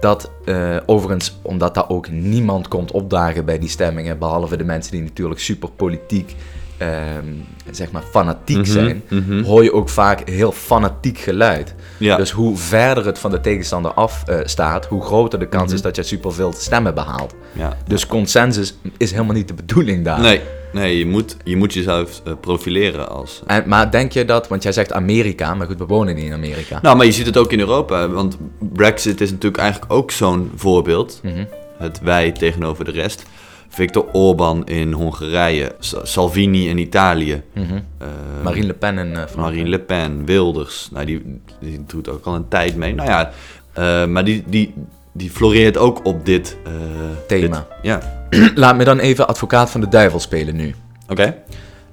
dat 0.00 0.30
eh, 0.44 0.76
overigens, 0.86 1.38
omdat 1.42 1.74
daar 1.74 1.88
ook 1.88 2.10
niemand 2.10 2.68
komt 2.68 2.90
opdagen 2.90 3.44
bij 3.44 3.58
die 3.58 3.68
stemmingen, 3.68 4.18
behalve 4.18 4.56
de 4.56 4.64
mensen 4.64 4.92
die 4.92 5.02
natuurlijk 5.02 5.40
super 5.40 5.68
politiek, 5.70 6.34
ehm, 6.78 7.24
zeg 7.70 7.90
maar 7.90 8.02
fanatiek 8.02 8.56
Mhm, 8.56 8.66
zijn, 8.66 9.02
mhm. 9.08 9.42
hoor 9.42 9.62
je 9.62 9.72
ook 9.72 9.88
vaak 9.88 10.28
heel 10.28 10.52
fanatiek 10.52 11.18
geluid. 11.18 11.74
Ja. 11.98 12.16
Dus 12.16 12.30
hoe 12.30 12.56
verder 12.56 13.06
het 13.06 13.18
van 13.18 13.30
de 13.30 13.40
tegenstander 13.40 13.92
af 13.92 14.22
eh, 14.26 14.38
staat, 14.44 14.86
hoe 14.86 15.02
groter 15.02 15.38
de 15.38 15.48
kans 15.48 15.64
Mhm. 15.66 15.74
is 15.74 15.82
dat 15.82 15.96
je 15.96 16.02
superveel 16.02 16.52
stemmen 16.52 16.94
behaalt. 16.94 17.34
ja. 17.52 17.76
Dus 17.86 18.06
consensus 18.06 18.74
is 18.96 19.10
helemaal 19.12 19.34
niet 19.34 19.48
de 19.48 19.54
bedoeling 19.54 20.04
daar. 20.04 20.20
Nee, 20.20 20.40
nee 20.72 20.98
je, 20.98 21.06
moet, 21.06 21.36
je 21.44 21.56
moet 21.56 21.72
jezelf 21.72 22.20
eh, 22.24 22.32
profileren 22.40 23.08
als... 23.10 23.42
En, 23.46 23.62
maar 23.66 23.90
denk 23.90 24.12
je 24.12 24.24
dat, 24.24 24.48
want 24.48 24.62
jij 24.62 24.72
zegt 24.72 24.92
Amerika, 24.92 25.54
maar 25.54 25.66
goed, 25.66 25.78
we 25.78 25.86
wonen 25.86 26.14
niet 26.14 26.24
in 26.24 26.32
Amerika. 26.32 26.78
Nou, 26.82 26.96
maar 26.96 27.06
je 27.06 27.12
ziet 27.12 27.26
het 27.26 27.36
ook 27.36 27.52
in 27.52 27.60
Europa, 27.60 28.08
want 28.08 28.36
Brexit 28.58 29.20
is 29.20 29.30
natuurlijk 29.30 29.62
eigenlijk 29.62 29.92
ook 29.92 30.10
zo'n 30.10 30.50
voorbeeld. 30.54 31.20
Mhm. 31.22 31.44
Het 31.78 32.00
wij 32.00 32.32
tegenover 32.32 32.84
de 32.84 32.90
rest. 32.90 33.22
Viktor 33.68 34.06
Orban 34.12 34.66
in 34.66 34.92
Hongarije, 34.92 35.72
Sa- 35.78 36.04
Salvini 36.04 36.68
in 36.68 36.78
Italië, 36.78 37.42
Mhm. 37.54 37.64
eh, 37.98 38.08
Marine 38.44 38.66
Le 38.66 38.72
Pen 38.74 38.98
en 38.98 39.06
eh, 39.06 39.12
Frankrijk. 39.12 39.36
Marine 39.36 39.68
Le 39.68 39.78
Pen, 39.78 40.24
Wilders. 40.24 40.88
Nou, 40.92 41.06
die, 41.06 41.40
die 41.60 41.84
doet 41.86 42.08
ook 42.08 42.24
al 42.26 42.34
een 42.34 42.48
tijd 42.48 42.76
mee. 42.76 42.94
Nou 42.94 43.08
ja, 43.08 43.32
eh, 43.72 44.06
maar 44.06 44.24
die, 44.24 44.42
die, 44.46 44.74
die 45.12 45.30
floreert 45.30 45.76
ook 45.76 46.04
op 46.04 46.24
dit 46.26 46.56
eh, 46.64 46.72
Thema. 47.26 47.56
dit- 47.56 47.66
ja, 47.82 48.17
Laat 48.54 48.76
me 48.76 48.84
dan 48.84 48.98
even 48.98 49.28
advocaat 49.28 49.70
van 49.70 49.80
de 49.80 49.88
duivel 49.88 50.20
spelen 50.20 50.56
nu. 50.56 50.74
oké. 51.08 51.34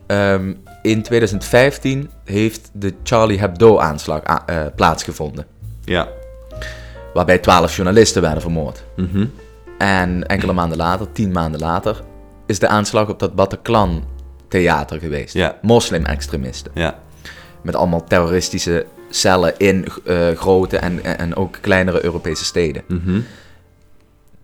Ehm, 0.07 0.53
in 0.81 1.01
2015 1.03 2.09
heeft 2.23 2.69
de 2.73 2.93
Charlie 3.03 3.39
Hebdo-aanslag 3.39 4.21
eh, 4.21 4.61
plaatsgevonden. 4.75 5.45
Ja. 5.83 6.07
Waarbij 7.13 7.37
12 7.37 7.75
journalisten 7.75 8.21
werden 8.21 8.41
vermoord. 8.41 8.83
Mhm. 8.95 9.25
En 9.77 10.27
enkele 10.27 10.53
maanden 10.53 10.77
later, 10.77 11.11
tien 11.11 11.31
maanden 11.31 11.59
later, 11.59 12.01
is 12.45 12.59
de 12.59 12.67
aanslag 12.67 13.09
op 13.09 13.19
dat 13.19 13.35
Bataclan 13.35 14.03
theater 14.47 14.99
geweest. 14.99 15.33
Ja. 15.33 15.57
Moslim-extremisten. 15.61 16.71
Ja. 16.75 16.99
Met 17.61 17.75
allemaal 17.75 18.03
terroristische 18.03 18.85
cellen 19.09 19.53
in 19.57 19.87
eh, 20.05 20.31
grote 20.31 20.77
en, 20.77 21.03
en 21.17 21.35
ook 21.35 21.57
kleinere 21.61 22.03
Europese 22.03 22.45
steden. 22.45 22.83
Mhm. 22.87 23.19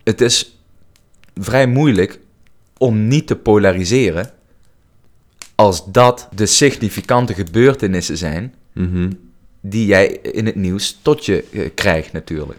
Het 0.04 0.20
is 0.20 0.56
vrij 1.40 1.66
moeilijk 1.66 2.18
om 2.78 3.08
niet 3.08 3.26
te 3.26 3.36
polariseren 3.36 4.30
als 5.54 5.84
dat 5.86 6.28
de 6.34 6.46
significante 6.46 7.34
gebeurtenissen 7.34 8.16
zijn 8.16 8.54
Mhm. 8.72 9.10
die 9.60 9.86
jij 9.86 10.06
in 10.06 10.46
het 10.46 10.54
nieuws 10.54 10.98
tot 11.02 11.24
je 11.26 11.44
eh, 11.52 11.70
krijgt 11.74 12.12
natuurlijk. 12.12 12.58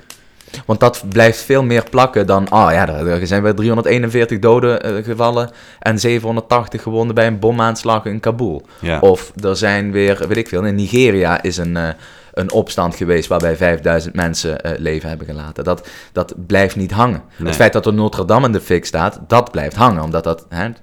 Want 0.65 0.79
dat 0.79 1.03
blijft 1.09 1.41
veel 1.41 1.63
meer 1.63 1.83
plakken 1.89 2.27
dan, 2.27 2.49
ah 2.49 2.71
ja, 2.71 2.87
er 2.87 3.27
zijn 3.27 3.43
weer 3.43 3.55
341 3.55 4.39
doden 4.39 4.83
eh, 4.83 5.03
gevallen 5.03 5.51
en 5.79 5.99
780 5.99 6.81
gewonden 6.81 7.15
bij 7.15 7.27
een 7.27 7.39
bomaanslag 7.39 8.05
in 8.05 8.19
Kabul. 8.19 8.65
Ja. 8.81 8.99
Of 8.99 9.31
er 9.43 9.55
zijn 9.55 9.91
weer, 9.91 10.27
weet 10.27 10.37
ik 10.37 10.47
veel, 10.47 10.63
in 10.63 10.75
Nigeria 10.75 11.41
is 11.41 11.57
een, 11.57 11.77
eh, 11.77 11.89
een 12.33 12.51
opstand 12.51 12.95
geweest 12.95 13.27
waarbij 13.27 13.55
5000 13.55 14.15
mensen 14.15 14.61
eh, 14.61 14.79
leven 14.79 15.09
hebben 15.09 15.27
gelaten. 15.27 15.63
Dat, 15.63 15.87
dat 16.11 16.33
blijft 16.47 16.75
niet 16.75 16.91
hangen. 16.91 17.21
Nee. 17.37 17.47
Het 17.47 17.55
feit 17.55 17.73
dat 17.73 17.85
er 17.85 17.93
Notre 17.93 18.25
Dame 18.25 18.45
in 18.45 18.51
de 18.51 18.61
fik 18.61 18.85
staat, 18.85 19.19
dat 19.27 19.51
blijft 19.51 19.75
hangen, 19.75 20.03
omdat 20.03 20.23
dat, 20.23 20.45
hè, 20.49 20.67
dat 20.69 20.79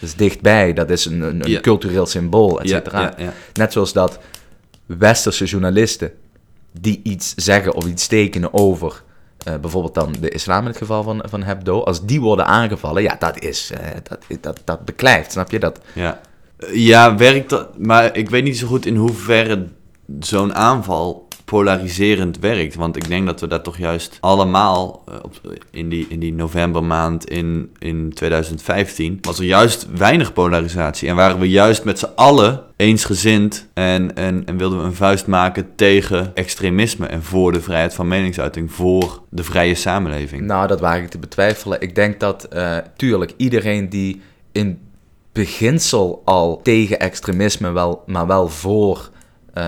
is 0.00 0.14
dichtbij, 0.14 0.72
dat 0.72 0.90
is 0.90 1.04
een, 1.04 1.20
een, 1.20 1.44
een 1.44 1.50
Ja. 1.50 1.60
cultureel 1.60 2.06
symbool, 2.06 2.60
et 2.60 2.68
cetera. 2.68 3.00
ja, 3.00 3.14
ja. 3.16 3.32
Net 3.52 3.72
zoals 3.72 3.92
dat 3.92 4.18
westerse 4.86 5.44
journalisten 5.44 6.12
die 6.78 7.00
iets 7.02 7.34
zeggen 7.36 7.74
of 7.74 7.86
iets 7.86 8.06
tekenen 8.06 8.54
over 8.54 9.02
eh, 9.44 9.54
bijvoorbeeld 9.60 9.94
dan 9.94 10.14
de 10.20 10.28
islam 10.28 10.60
in 10.60 10.66
het 10.66 10.76
geval 10.76 11.02
van, 11.02 11.22
van 11.28 11.42
Hebdo, 11.42 11.80
als 11.82 12.04
die 12.06 12.20
worden 12.20 12.46
aangevallen, 12.46 13.02
ja, 13.02 13.16
dat 13.18 13.38
is, 13.42 13.70
eh, 13.70 13.86
dat, 14.08 14.18
dat, 14.40 14.60
dat 14.64 14.84
beklijft, 14.84 15.32
snap 15.32 15.50
je 15.50 15.58
dat? 15.58 15.80
Ja. 15.92 16.20
ja, 16.72 17.16
werkt 17.16 17.50
dat. 17.50 17.78
Maar 17.78 18.16
ik 18.16 18.30
weet 18.30 18.44
niet 18.44 18.58
zo 18.58 18.66
goed 18.66 18.86
in 18.86 18.96
hoeverre 18.96 19.66
zo'n 20.20 20.54
aanval 20.54 21.28
polariserend 21.44 22.38
werkt. 22.38 22.74
Want 22.74 22.96
ik 22.96 23.08
denk 23.08 23.26
dat 23.26 23.40
we 23.40 23.46
daar 23.46 23.62
toch 23.62 23.78
juist 23.78 24.18
allemaal 24.20 25.02
eh, 25.08 25.14
op, 25.22 25.40
in, 25.70 25.88
die, 25.88 26.06
in 26.08 26.18
die 26.18 26.32
novembermaand 26.32 27.30
in, 27.30 27.70
in 27.78 28.12
2015 28.14 29.18
was 29.20 29.38
er 29.38 29.44
juist 29.44 29.86
weinig 29.96 30.32
polarisatie. 30.32 31.08
En 31.08 31.16
waren 31.16 31.38
we 31.38 31.48
juist 31.48 31.84
met 31.84 31.98
z'n 31.98 32.08
allen 32.14 32.60
eensgezind 32.76 33.68
en, 33.74 34.16
en, 34.16 34.46
en 34.46 34.56
wilden 34.56 34.78
we 34.78 34.84
een 34.84 34.94
vuist 34.94 35.26
maken 35.26 35.74
tegen 35.76 36.30
extremisme 36.34 37.06
en 37.06 37.22
voor 37.22 37.52
de 37.52 37.60
vrijheid 37.60 37.94
van 37.94 38.08
meningsuiting, 38.08 38.72
voor 38.72 39.22
de 39.28 39.44
vrije 39.44 39.74
samenleving. 39.74 40.42
Nou, 40.42 40.66
dat 40.66 40.80
waag 40.80 40.98
ik 40.98 41.08
te 41.08 41.18
betwijfelen. 41.18 41.80
Ik 41.80 41.94
denk 41.94 42.20
dat, 42.20 42.44
eh, 42.44 42.76
tuurlijk, 42.96 43.34
iedereen 43.36 43.88
die 43.88 44.20
in 44.52 44.78
beginsel 45.32 46.22
al 46.24 46.60
tegen 46.62 47.00
extremisme, 47.00 47.70
wel, 47.70 48.02
maar 48.06 48.26
wel 48.26 48.48
voor, 48.48 49.10
eh, 49.52 49.64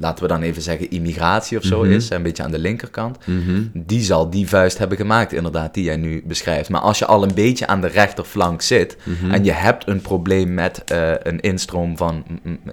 laten 0.00 0.22
we 0.22 0.28
dan 0.28 0.42
even 0.42 0.62
zeggen, 0.62 0.90
immigratie 0.90 1.58
of 1.58 1.64
zo 1.64 1.82
Mhm. 1.82 1.92
is, 1.92 2.10
een 2.10 2.22
beetje 2.22 2.42
aan 2.42 2.50
de 2.50 2.58
linkerkant, 2.58 3.16
Mhm. 3.26 3.62
die 3.72 4.00
zal 4.00 4.30
die 4.30 4.48
vuist 4.48 4.78
hebben 4.78 4.96
gemaakt, 4.98 5.32
inderdaad, 5.32 5.74
die 5.74 5.84
jij 5.84 5.96
nu 5.96 6.22
beschrijft. 6.26 6.68
Maar 6.68 6.80
als 6.80 6.98
je 6.98 7.06
al 7.06 7.22
een 7.22 7.34
beetje 7.34 7.66
aan 7.66 7.80
de 7.80 7.86
rechterflank 7.86 8.62
zit 8.62 8.96
Mhm. 9.04 9.30
en 9.30 9.44
je 9.44 9.52
hebt 9.52 9.88
een 9.88 10.00
probleem 10.00 10.54
met 10.54 10.82
eh, 10.84 11.10
een 11.22 11.40
instroom 11.40 11.96
van 11.96 12.24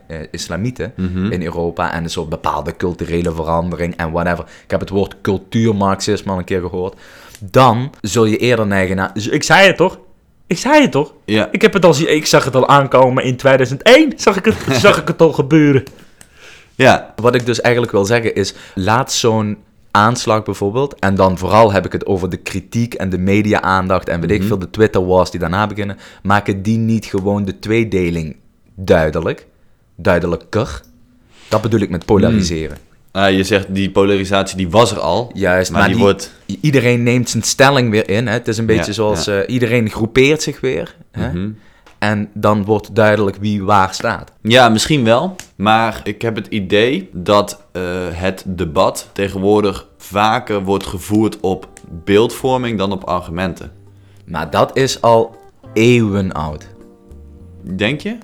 eh, 0.08 0.18
islamieten 0.32 0.94
in 1.30 1.44
Europa 1.44 1.92
en 1.94 2.04
een 2.04 2.10
soort 2.10 2.30
bepaalde 2.30 2.76
culturele 2.76 3.32
verandering 3.34 3.96
en 3.96 4.12
whatever. 4.12 4.46
Ik 4.64 4.72
heb 4.72 4.80
het 4.80 4.90
woord 4.90 5.16
cultuurmarxisme 5.22 6.32
al 6.32 6.38
een 6.38 6.44
keer 6.44 6.60
gehoord. 6.62 6.96
Dan 7.52 7.94
zul 8.02 8.26
je 8.26 8.38
eerder 8.38 8.68
neigen 8.68 8.96
naar. 8.96 9.12
Ik 9.30 9.44
zei 9.44 9.68
het 9.68 9.78
toch? 9.78 10.00
Ik 10.48 10.58
zei 10.58 10.82
het 10.82 10.92
toch? 10.92 11.14
Ja. 11.26 11.48
Ik, 11.52 11.62
heb 11.62 11.74
het 11.74 11.86
al, 11.86 11.96
ik 12.00 12.26
zag 12.26 12.44
het 12.46 12.56
al 12.56 12.68
aankomen 12.68 13.24
in 13.24 13.36
2001. 13.36 14.14
Zag 14.16 14.36
ik 14.38 14.46
het, 14.46 14.56
zag 14.86 15.02
ik 15.02 15.08
het 15.08 15.22
al 15.22 15.34
gebeuren. 15.34 15.84
Ja, 16.76 17.14
Wat 17.16 17.36
ik 17.36 17.46
dus 17.46 17.62
eigenlijk 17.62 17.94
wil 17.94 18.06
zeggen 18.06 18.36
is, 18.36 18.54
laat 18.76 19.12
zo'n 19.14 19.58
aanslag 19.92 20.44
bijvoorbeeld, 20.44 20.96
en 21.00 21.16
dan 21.16 21.38
vooral 21.38 21.72
heb 21.72 21.86
ik 21.86 21.92
het 21.92 22.06
over 22.06 22.30
de 22.30 22.38
kritiek 22.38 22.94
en 22.94 23.10
de 23.10 23.18
media-aandacht 23.18 24.10
en 24.10 24.22
weet 24.22 24.32
ik 24.32 24.44
veel, 24.44 24.60
de 24.60 24.70
Twitter-wars 24.70 25.30
die 25.32 25.40
daarna 25.40 25.68
beginnen, 25.68 25.98
maken 26.24 26.62
die 26.62 26.78
niet 26.78 27.06
gewoon 27.06 27.46
de 27.46 27.60
tweedeling 27.60 28.36
duidelijk, 28.76 29.48
duidelijker. 29.96 30.82
Dat 31.48 31.62
bedoel 31.62 31.80
ik 31.80 31.90
met 31.90 32.06
polariseren. 32.06 32.78
Ah, 33.12 33.32
je 33.32 33.44
zegt 33.44 33.76
die 33.76 33.92
polarisatie 33.92 34.58
die 34.58 34.70
was 34.70 34.92
er 34.92 35.00
al. 35.00 35.32
Juist, 35.34 35.72
maar, 35.72 35.80
maar, 35.80 35.88
die, 35.90 35.98
die- 35.98 36.06
wordt. 36.06 36.34
Iedereen 36.62 37.04
neemt 37.04 37.30
zijn 37.30 37.44
stelling 37.44 37.90
weer 37.92 38.10
in. 38.10 38.28
Hè? 38.28 38.34
Het 38.34 38.48
is 38.48 38.58
een 38.58 38.66
beetje 38.66 38.86
Ja, 38.86 38.92
zoals 38.92 39.26
ja. 39.26 39.42
eh, 39.42 39.54
iedereen 39.54 39.90
groepeert 39.90 40.42
zich 40.42 40.60
weer. 40.60 40.96
Hè? 41.12 41.30
Mhm. 41.32 41.50
En 42.10 42.30
dan 42.34 42.64
wordt 42.66 42.96
duidelijk 42.96 43.38
wie 43.40 43.64
waar 43.64 43.94
staat. 43.94 44.32
Ja, 44.42 44.70
misschien 44.70 45.04
wel. 45.04 45.36
Maar 45.56 46.02
ik 46.04 46.22
heb 46.22 46.36
het 46.36 46.48
idee 46.48 47.10
dat 47.14 47.62
eh, 47.72 47.82
het 48.12 48.44
debat 48.48 49.10
tegenwoordig 49.14 49.88
vaker 49.98 50.64
wordt 50.64 50.86
gevoerd 50.86 51.40
op 51.40 51.68
beeldvorming 52.04 52.78
dan 52.78 52.92
op 52.92 53.04
argumenten. 53.04 53.72
Maar 54.26 54.50
dat 54.50 54.78
is 54.78 55.02
al 55.02 55.36
eeuwen 55.74 56.32
oud. 56.32 56.68
Denk 57.76 58.02
je? 58.02 58.18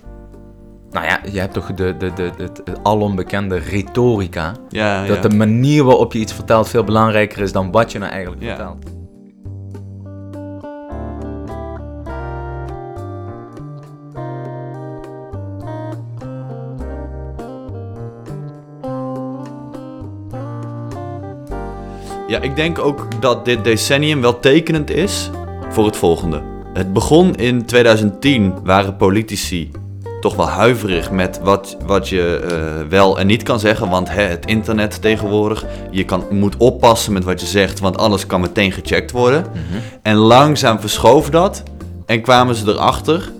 Nou 0.91 1.05
ja, 1.05 1.19
je 1.31 1.39
hebt 1.39 1.53
toch 1.53 1.73
de, 1.73 1.95
de, 1.97 2.13
de, 2.13 2.31
de, 2.37 2.49
de 2.63 2.73
alombekende 2.83 3.57
retorica. 3.57 4.53
Ja, 4.69 5.05
Dat 5.05 5.15
ja. 5.15 5.21
de 5.29 5.35
manier 5.35 5.83
waarop 5.83 6.13
je 6.13 6.19
iets 6.19 6.33
vertelt 6.33 6.69
veel 6.69 6.83
belangrijker 6.83 7.41
is 7.41 7.51
dan 7.51 7.71
wat 7.71 7.91
je 7.91 7.99
nou 7.99 8.11
eigenlijk 8.11 8.41
Ja. 8.43 8.47
vertelt. 8.55 9.00
Ja, 22.31 22.39
ik 22.41 22.55
denk 22.55 22.79
ook 22.79 23.21
dat 23.21 23.45
dit 23.45 23.63
decennium 23.63 24.21
wel 24.21 24.39
tekenend 24.39 24.89
is 24.89 25.29
voor 25.69 25.85
het 25.85 25.97
volgende. 25.97 26.41
Het 26.73 26.93
begon 26.93 27.35
in 27.35 27.65
2010, 27.65 28.53
waren 28.63 28.95
politici 28.95 29.71
toch 30.21 30.35
wel 30.35 30.47
huiverig 30.47 31.11
met 31.11 31.39
wat, 31.43 31.77
wat 31.85 32.09
je 32.09 32.39
eh, 32.43 32.89
wel 32.89 33.19
en 33.19 33.27
niet 33.27 33.43
kan 33.43 33.59
zeggen. 33.59 33.89
Want 33.89 34.09
hè, 34.09 34.21
het 34.21 34.45
internet 34.45 35.01
tegenwoordig, 35.01 35.65
je 35.89 36.05
kan, 36.05 36.23
moet 36.29 36.57
oppassen 36.57 37.13
met 37.13 37.23
wat 37.23 37.41
je 37.41 37.47
zegt, 37.47 37.79
want 37.79 37.97
alles 37.97 38.25
kan 38.25 38.41
meteen 38.41 38.71
gecheckt 38.71 39.11
worden. 39.11 39.45
En 40.01 40.15
langzaam 40.15 40.79
verschoof 40.79 41.29
dat 41.29 41.63
en 42.05 42.21
kwamen 42.21 42.55
ze 42.55 42.67
erachter 42.67 43.31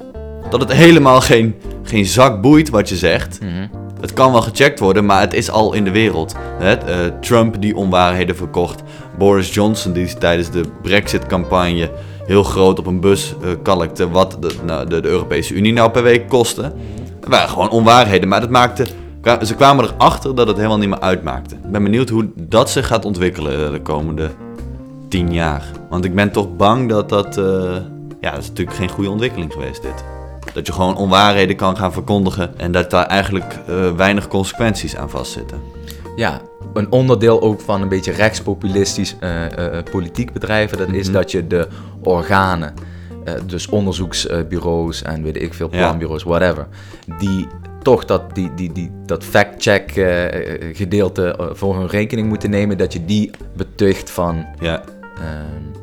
dat 0.50 0.60
het 0.60 0.72
helemaal 0.72 1.22
geen, 1.22 1.56
geen 1.84 2.06
zak 2.06 2.42
boeit 2.42 2.70
wat 2.70 2.90
je 2.90 2.96
zegt. 2.96 3.40
Mhm. 3.42 3.81
Het 4.02 4.14
kan 4.14 4.32
wel 4.32 4.42
gecheckt 4.42 4.80
worden, 4.80 5.06
maar 5.06 5.22
het 5.22 5.34
is 5.34 5.52
al 5.52 5.74
in 5.74 5.84
de 5.84 5.92
wereld. 5.92 6.36
Eh, 6.60 6.76
Trump 7.20 7.62
die 7.62 7.76
onwaarheden 7.76 8.36
verkocht. 8.36 8.84
Boris 9.18 9.54
Johnson 9.54 9.94
die 9.94 10.18
tijdens 10.18 10.50
de 10.50 10.62
Brexit-campagne 10.82 11.90
heel 12.26 12.44
groot 12.44 12.80
op 12.80 12.86
een 12.86 13.00
bus 13.00 13.34
eh, 13.42 13.50
kalkte 13.64 14.10
wat 14.10 14.38
de, 14.40 14.56
nou, 14.66 14.90
de, 14.90 15.02
de 15.02 15.08
Europese 15.08 15.54
Unie 15.54 15.74
nou 15.74 15.92
per 15.92 16.04
week 16.04 16.30
kostte. 16.30 16.62
Het 17.20 17.30
waren 17.30 17.50
gewoon 17.50 17.70
onwaarheden, 17.70 18.30
maar 18.30 18.42
dat 18.42 18.50
maakte, 18.50 18.88
ze 19.42 19.56
kwamen 19.56 19.86
erachter 19.86 20.36
dat 20.36 20.48
het 20.48 20.56
helemaal 20.56 20.78
niet 20.78 20.90
meer 20.90 21.00
uitmaakte. 21.00 21.56
Ik 21.56 21.72
ben 21.72 21.84
benieuwd 21.84 22.10
hoe 22.10 22.30
dat 22.36 22.70
zich 22.70 22.88
gaat 22.88 23.06
ontwikkelen 23.06 23.66
eh, 23.66 23.72
de 23.72 23.82
komende 23.82 24.30
tien 25.10 25.34
jaar. 25.34 25.66
Want 25.90 26.06
ik 26.06 26.16
ben 26.16 26.32
toch 26.32 26.56
bang 26.56 26.90
dat 26.90 27.10
dat... 27.10 27.36
ja, 28.22 28.32
dat 28.32 28.40
is 28.40 28.48
natuurlijk 28.48 28.78
geen 28.78 28.90
goede 28.90 29.10
ontwikkeling 29.10 29.52
geweest 29.54 29.82
dit. 29.82 30.21
Dat 30.54 30.68
je 30.68 30.74
gewoon 30.74 30.98
onwaarheden 30.98 31.56
kan 31.56 31.78
gaan 31.78 31.94
verkondigen 31.94 32.60
en 32.60 32.72
dat 32.72 32.90
daar 32.92 33.06
eigenlijk 33.06 33.60
eh, 33.68 33.92
weinig 33.96 34.28
consequenties 34.28 34.96
aan 34.96 35.10
vastzitten. 35.10 35.58
Ja, 36.16 36.42
een 36.74 36.92
onderdeel 36.92 37.42
ook 37.42 37.62
van 37.62 37.82
een 37.82 37.88
beetje 37.90 38.12
rechtspopulistisch 38.12 39.16
eh, 39.20 39.78
eh, 39.78 39.84
politiek 39.92 40.34
bedrijven, 40.34 40.78
dat 40.78 40.90
is 40.90 41.06
Mhm. 41.06 41.14
dat 41.14 41.32
je 41.32 41.48
de 41.48 41.68
organen, 42.04 42.74
dus 43.46 43.68
onderzoeksbureaus 43.70 45.02
en 45.02 45.24
weet 45.24 45.42
ik 45.42 45.54
veel, 45.54 45.68
Ja. 45.72 45.78
planbureaus, 45.78 46.24
whatever, 46.24 46.68
die 47.20 47.48
toch 47.82 48.06
dat, 48.06 48.36
die, 48.36 48.54
die, 48.56 48.72
die, 48.72 48.92
dat 49.06 49.24
fact-check 49.24 49.92
gedeelte 50.74 51.52
voor 51.54 51.76
hun 51.78 51.88
rekening 51.88 52.28
moeten 52.28 52.50
nemen, 52.50 52.78
dat 52.78 52.94
je 52.94 53.06
die 53.06 53.32
betuigt 53.56 54.10
van... 54.10 54.46
Ja, 54.60 54.84
ehm, 55.16 55.81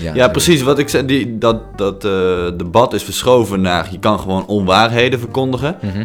ja, 0.00 0.14
ja 0.14 0.28
precies. 0.28 0.62
Wat 0.62 0.78
ik 0.78 0.88
zei, 0.88 1.06
die, 1.06 1.38
dat, 1.38 1.56
dat 1.76 2.04
eh, 2.04 2.10
debat 2.56 2.94
is 2.94 3.02
verschoven 3.02 3.60
naar 3.60 3.88
je 3.90 3.98
kan 3.98 4.18
gewoon 4.20 4.46
onwaarheden 4.46 5.18
verkondigen. 5.18 5.76
Mhm. 5.82 6.04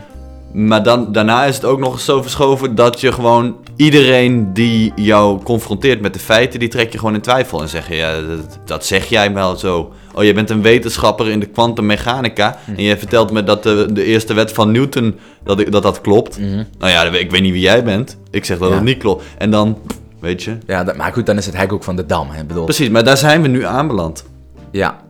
Maar 0.68 0.84
dan, 0.84 1.12
daarna 1.12 1.46
is 1.46 1.56
het 1.56 1.66
ook 1.66 1.80
nog 1.80 1.94
eens 1.94 2.06
zo 2.06 2.22
verschoven 2.22 2.76
dat 2.76 3.02
je 3.02 3.12
gewoon 3.12 3.56
iedereen 3.76 4.54
die 4.54 4.92
jou 4.96 5.44
confronteert 5.44 6.02
met 6.02 6.14
de 6.14 6.20
feiten, 6.20 6.60
die 6.60 6.70
trek 6.70 6.92
je 6.92 6.98
gewoon 6.98 7.14
in 7.14 7.22
twijfel. 7.22 7.62
En 7.62 7.70
zeg 7.70 7.88
je, 7.88 7.96
ja, 7.96 8.14
dat, 8.22 8.60
dat 8.66 8.86
zeg 8.86 9.06
jij 9.06 9.34
wel 9.34 9.56
zo. 9.56 9.94
Oh, 10.16 10.24
je 10.24 10.34
bent 10.34 10.50
een 10.50 10.62
wetenschapper 10.62 11.30
in 11.30 11.40
de 11.40 11.46
kwantummechanica. 11.46 12.58
En 12.78 12.84
je 12.84 12.98
vertelt 12.98 13.32
me 13.32 13.44
dat 13.44 13.64
de, 13.64 13.88
de 13.94 14.04
eerste 14.04 14.34
wet 14.34 14.52
van 14.52 14.72
Newton, 14.72 15.20
dat 15.44 15.66
dat, 15.72 15.84
dat 15.84 16.02
klopt. 16.02 16.40
Mhm. 16.40 16.64
Nou 16.80 16.92
ja, 16.92 17.04
ik 17.04 17.32
weet 17.32 17.42
niet 17.42 17.52
wie 17.52 17.62
jij 17.62 17.84
bent. 17.84 18.18
Ik 18.32 18.46
zeg 18.46 18.58
dat 18.58 18.70
Ja. 18.70 18.76
het 18.76 18.84
niet 18.84 18.98
klopt. 18.98 19.24
En 19.38 19.52
dan 19.52 19.78
weet 20.24 20.44
je. 20.44 20.58
Ja, 20.68 20.84
dat, 20.84 20.96
maar 20.96 21.14
goed, 21.14 21.26
dan 21.26 21.38
is 21.38 21.46
het 21.46 21.58
hek 21.58 21.74
ook 21.74 21.84
van 21.84 21.96
de 21.96 22.06
dam. 22.06 22.30
Hè? 22.30 22.44
Bedoel, 22.44 22.64
Precies, 22.64 22.90
maar 22.90 23.04
daar 23.04 23.18
zijn 23.18 23.42
we 23.42 23.48
nu 23.48 23.66
aanbeland. 23.66 24.26
ja. 24.72 25.02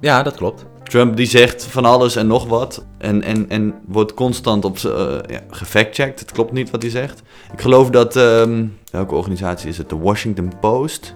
ja, 0.00 0.22
dat 0.22 0.34
klopt. 0.34 0.64
Trump 0.82 1.16
die 1.16 1.26
zegt 1.26 1.64
van 1.64 1.84
alles 1.84 2.16
en 2.16 2.26
nog 2.26 2.46
wat. 2.46 2.84
En, 2.98 3.22
en, 3.22 3.48
en 3.48 3.74
wordt 3.86 4.14
constant 4.14 4.64
op 4.64 4.76
eh, 4.78 4.90
ja, 5.26 5.40
gefactcheckt. 5.50 6.20
Het 6.20 6.32
klopt 6.32 6.52
niet 6.52 6.70
wat 6.70 6.82
hij 6.82 6.90
zegt. 6.90 7.22
Ik 7.52 7.60
geloof 7.60 7.90
dat, 7.90 8.16
ehm, 8.16 8.64
welke 8.90 9.14
organisatie 9.14 9.68
is 9.68 9.78
het? 9.78 9.88
De 9.88 9.96
Washington 9.98 10.52
Post. 10.60 11.14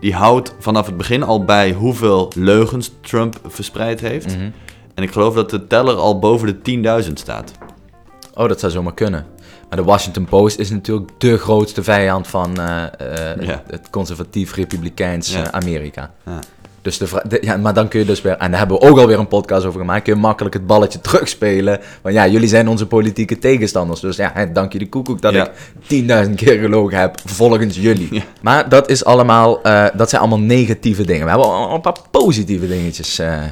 Die 0.00 0.14
houdt 0.14 0.54
vanaf 0.58 0.86
het 0.86 0.96
begin 0.96 1.22
al 1.22 1.44
bij 1.44 1.72
hoeveel 1.72 2.32
leugens 2.36 2.92
Trump 3.00 3.40
verspreid 3.46 4.00
heeft. 4.00 4.36
Mhm. 4.36 4.50
En 4.94 5.02
ik 5.02 5.10
geloof 5.10 5.34
dat 5.34 5.50
de 5.50 5.66
teller 5.66 5.94
al 5.96 6.18
boven 6.18 6.62
de 6.62 7.02
10.000 7.04 7.12
staat. 7.12 7.52
Oh, 8.38 8.48
dat 8.48 8.60
zou 8.60 8.72
zomaar 8.72 8.94
kunnen. 8.94 9.26
Maar 9.68 9.78
de 9.78 9.84
Washington 9.84 10.24
Post 10.24 10.58
is 10.58 10.70
natuurlijk 10.70 11.10
de 11.18 11.38
grootste 11.38 11.82
vijand 11.82 12.26
van 12.26 12.60
eh, 12.60 12.84
eh, 12.84 13.42
Ja. 13.46 13.62
het 13.66 13.90
conservatief-republikeins 13.90 15.32
Ja. 15.32 15.42
eh, 15.44 15.48
Amerika. 15.50 16.10
Ja. 16.26 16.38
Dus 16.82 16.98
de 16.98 17.38
ja, 17.40 17.56
maar 17.56 17.74
dan 17.74 17.88
kun 17.88 18.00
je 18.00 18.06
dus 18.06 18.22
weer, 18.22 18.36
en 18.36 18.50
daar 18.50 18.58
hebben 18.58 18.78
we 18.80 18.88
ook 18.88 18.98
alweer 18.98 19.18
een 19.18 19.28
podcast 19.28 19.64
over 19.66 19.80
gemaakt, 19.80 20.02
kun 20.04 20.14
je 20.14 20.20
makkelijk 20.20 20.54
het 20.54 20.66
balletje 20.66 21.00
terugspelen. 21.00 21.80
Want 22.02 22.14
ja, 22.14 22.26
jullie 22.26 22.48
zijn 22.48 22.68
onze 22.68 22.86
politieke 22.86 23.38
tegenstanders. 23.38 24.00
Dus 24.00 24.16
ja, 24.16 24.30
hè, 24.34 24.52
dank 24.52 24.72
je 24.72 24.78
de 24.78 24.88
koekoek 24.88 25.20
dat 25.22 25.32
Ja. 25.32 25.46
ik 25.46 25.52
10.000 26.26 26.34
keer 26.34 26.58
gelogen 26.60 26.98
heb 26.98 27.20
volgens 27.24 27.76
jullie. 27.76 28.14
Ja. 28.14 28.22
Maar 28.42 28.68
dat 28.68 28.88
is 28.88 29.04
allemaal, 29.04 29.62
dat 29.94 30.08
zijn 30.08 30.20
allemaal 30.20 30.40
negatieve 30.40 31.04
dingen. 31.04 31.24
We 31.24 31.30
hebben 31.30 31.48
al 31.48 31.74
een 31.74 31.80
paar 31.80 31.96
positieve 32.10 32.66
dingetjes 32.68 33.18
eh, 33.18 33.42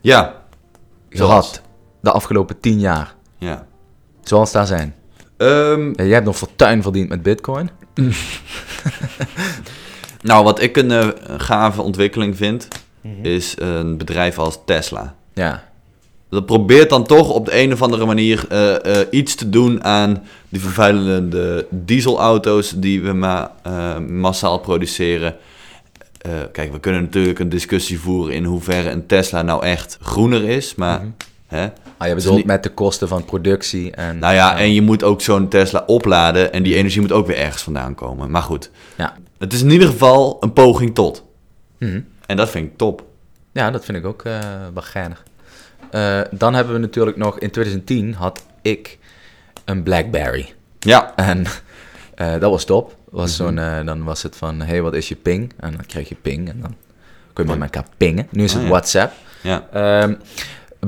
Ja. 0.00 0.34
gehad 1.10 1.60
de 2.00 2.10
afgelopen 2.12 2.60
10 2.60 2.78
jaar. 2.80 3.14
Ja. 3.38 3.66
Zoals 4.28 4.52
daar 4.52 4.66
zijn. 4.66 4.94
Ehm, 5.36 5.86
Ja, 5.86 5.92
jij 6.04 6.12
hebt 6.12 6.24
nog 6.24 6.36
fortuin 6.36 6.82
verdiend 6.82 7.08
met 7.08 7.22
bitcoin. 7.22 7.70
nou, 10.22 10.44
wat 10.44 10.62
ik 10.62 10.76
een 10.76 10.90
eh, 10.90 11.08
gave 11.36 11.82
ontwikkeling 11.82 12.36
vind, 12.36 12.68
is 13.22 13.54
een 13.58 13.96
bedrijf 13.96 14.38
als 14.38 14.58
Tesla. 14.64 15.14
Ja. 15.34 15.64
Dat 16.30 16.46
probeert 16.46 16.90
dan 16.90 17.04
toch 17.04 17.30
op 17.30 17.44
de 17.44 17.58
een 17.58 17.72
of 17.72 17.82
andere 17.82 18.06
manier 18.06 18.44
eh, 18.48 19.00
eh, 19.00 19.06
iets 19.10 19.34
te 19.34 19.48
doen 19.50 19.84
aan 19.84 20.22
die 20.48 20.60
vervuilende 20.60 21.66
dieselauto's 21.70 22.72
die 22.76 23.02
we 23.02 23.12
ma 23.12 23.52
eh, 23.62 23.98
massaal 23.98 24.58
produceren. 24.58 25.36
Eh, 26.20 26.32
kijk, 26.52 26.72
we 26.72 26.80
kunnen 26.80 27.02
natuurlijk 27.02 27.38
een 27.38 27.48
discussie 27.48 28.00
voeren 28.00 28.34
in 28.34 28.44
hoeverre 28.44 28.90
een 28.90 29.06
Tesla 29.06 29.42
nou 29.42 29.64
echt 29.64 29.98
groener 30.00 30.48
is, 30.48 30.74
maar... 30.74 30.98
Mhm. 31.00 31.08
Hè? 31.46 31.68
Ah, 31.96 32.08
je 32.08 32.14
bedoelt 32.14 32.36
niet- 32.36 32.46
met 32.46 32.62
de 32.62 32.68
kosten 32.70 33.08
van 33.08 33.24
productie 33.24 33.90
en... 33.90 34.18
Nou 34.18 34.34
ja, 34.34 34.58
en 34.58 34.72
je 34.72 34.82
moet 34.82 35.02
ook 35.02 35.20
zo'n 35.20 35.48
Tesla 35.48 35.82
opladen 35.86 36.52
en 36.52 36.62
die 36.62 36.74
energie 36.74 37.00
moet 37.00 37.12
ook 37.12 37.26
weer 37.26 37.36
ergens 37.36 37.62
vandaan 37.62 37.94
komen. 37.94 38.30
Maar 38.30 38.42
goed, 38.42 38.70
Ja. 38.96 39.16
het 39.38 39.52
is 39.52 39.62
in 39.62 39.70
ieder 39.70 39.88
geval 39.88 40.36
een 40.40 40.52
poging 40.52 40.94
tot. 40.94 41.24
Mhm. 41.78 42.00
En 42.26 42.36
dat 42.36 42.50
vind 42.50 42.66
ik 42.70 42.76
top. 42.76 43.04
Ja, 43.52 43.70
dat 43.70 43.84
vind 43.84 43.98
ik 43.98 44.04
ook 44.06 44.22
eh 44.24 44.38
wel 44.74 44.82
geinig. 44.82 45.22
Eh, 45.90 46.20
dan 46.30 46.54
hebben 46.54 46.74
we 46.74 46.80
natuurlijk 46.80 47.16
nog... 47.16 47.38
In 47.38 47.50
2010 47.50 48.14
had 48.14 48.42
ik 48.62 48.98
een 49.64 49.82
Blackberry. 49.82 50.52
Ja, 50.78 51.12
En 51.16 51.44
eh, 52.14 52.30
dat 52.40 52.50
was 52.50 52.64
top. 52.64 52.96
Was 53.10 53.38
Mhm. 53.38 53.48
zo'n, 53.48 53.58
eh, 53.58 53.84
dan 53.84 54.04
was 54.04 54.22
het 54.22 54.36
van, 54.36 54.60
hey, 54.60 54.82
wat 54.82 54.94
is 54.94 55.08
je 55.08 55.16
ping? 55.16 55.52
En 55.60 55.70
dan 55.70 55.86
kreeg 55.86 56.08
je 56.08 56.14
ping 56.22 56.48
en 56.48 56.58
dan 56.60 56.74
kun 57.32 57.44
je 57.48 57.50
met 57.56 57.62
elkaar 57.74 57.88
pingen. 57.96 58.26
Nu 58.30 58.44
is 58.44 58.50
het 58.52 58.58
Oh, 58.62 58.66
ja. 58.66 58.72
WhatsApp. 58.72 59.12
ja. 59.40 59.66
Ehm, 59.72 60.14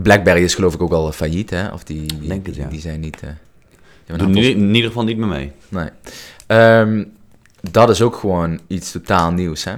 Blackberry 0.03 0.43
is 0.43 0.55
geloof 0.55 0.75
ik 0.75 0.83
ook 0.83 0.93
al 0.93 1.13
failliet, 1.13 1.51
hè? 1.51 1.69
Of 1.69 1.85
die, 1.85 2.07
die, 2.19 2.29
Denk 2.29 2.47
het, 2.47 2.55
ja. 2.57 2.69
die 2.69 2.81
zijn 2.81 3.01
niet... 3.01 3.21
eh, 3.21 3.29
die 4.07 4.17
Doe 4.17 4.27
aantal- 4.27 4.43
in 4.43 4.75
ieder 4.75 4.89
geval 4.91 5.05
niet 5.05 5.17
meer 5.17 5.29
mee. 5.29 5.53
Nee. 5.69 5.89
Ehm, 6.47 7.05
dat 7.71 7.91
is 7.91 8.03
ook 8.03 8.17
gewoon 8.17 8.61
iets 8.67 8.93
totaal 8.93 9.31
nieuws, 9.33 9.65
hè? 9.65 9.75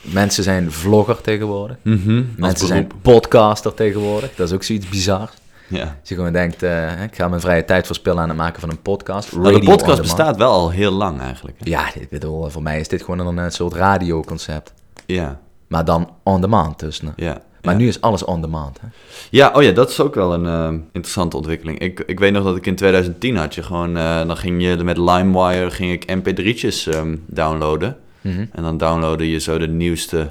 Mensen 0.00 0.42
zijn 0.44 0.72
vlogger 0.72 1.20
tegenwoordig. 1.20 1.76
Mhm, 1.82 2.22
Mensen 2.36 2.66
zijn 2.66 2.90
podcaster 3.02 3.74
tegenwoordig. 3.74 4.34
Dat 4.34 4.48
is 4.48 4.54
ook 4.54 4.62
zoiets 4.62 4.88
bizar. 4.88 5.30
Ja. 5.68 5.82
Als 6.00 6.08
je 6.08 6.14
gewoon 6.14 6.32
denkt, 6.32 6.62
eh, 6.62 7.02
ik 7.02 7.14
ga 7.16 7.28
mijn 7.28 7.40
vrije 7.40 7.64
tijd 7.64 7.86
verspillen 7.86 8.22
aan 8.22 8.28
het 8.28 8.38
maken 8.38 8.60
van 8.60 8.70
een 8.70 8.82
podcast. 8.82 9.32
Nou, 9.36 9.60
de 9.60 9.66
podcast 9.66 10.00
bestaat 10.02 10.36
wel 10.36 10.50
al 10.50 10.70
heel 10.70 10.90
lang 10.90 11.20
eigenlijk. 11.20 11.56
Ja, 11.60 11.94
ik 11.94 12.08
bedoel, 12.08 12.48
voor 12.50 12.62
mij 12.62 12.80
is 12.80 12.88
dit 12.88 13.02
gewoon 13.02 13.38
een, 13.38 13.52
soort 13.52 13.72
radioconcept. 13.74 14.72
Ja, 15.06 15.40
Maar 15.66 15.84
dan 15.84 16.10
on 16.22 16.40
demand 16.40 16.78
dus. 16.78 17.00
ne? 17.00 17.10
ja. 17.16 17.42
Maar 17.62 17.74
ja. 17.74 17.80
nu 17.80 17.88
is 17.88 18.00
alles 18.00 18.24
on 18.24 18.40
demand. 18.40 18.80
Hè? 18.80 18.86
Ja, 19.30 19.52
oh 19.54 19.62
ja, 19.62 19.70
dat 19.72 19.90
is 19.90 20.00
ook 20.00 20.14
wel 20.14 20.32
een 20.34 20.46
eh, 20.46 20.68
interessante 20.92 21.36
ontwikkeling. 21.36 21.78
Ik, 21.78 22.00
ik 22.06 22.18
weet 22.18 22.32
nog 22.32 22.44
dat 22.44 22.56
ik 22.56 22.66
in 22.66 22.74
2010 22.76 23.36
had 23.36 23.54
je 23.54 23.62
gewoon... 23.62 23.96
eh, 23.96 24.26
dan 24.26 24.36
ging 24.36 24.62
je 24.62 24.76
met 24.84 24.96
LimeWire 24.96 25.70
ging 25.70 25.92
ik 25.92 26.16
mp3'tjes 26.16 26.92
ehm, 26.92 27.16
downloaden. 27.26 27.96
Mhm. 28.20 28.44
En 28.52 28.62
dan 28.62 28.76
downloadde 28.78 29.30
je 29.30 29.38
zo 29.38 29.58
de 29.58 29.68
nieuwste 29.68 30.26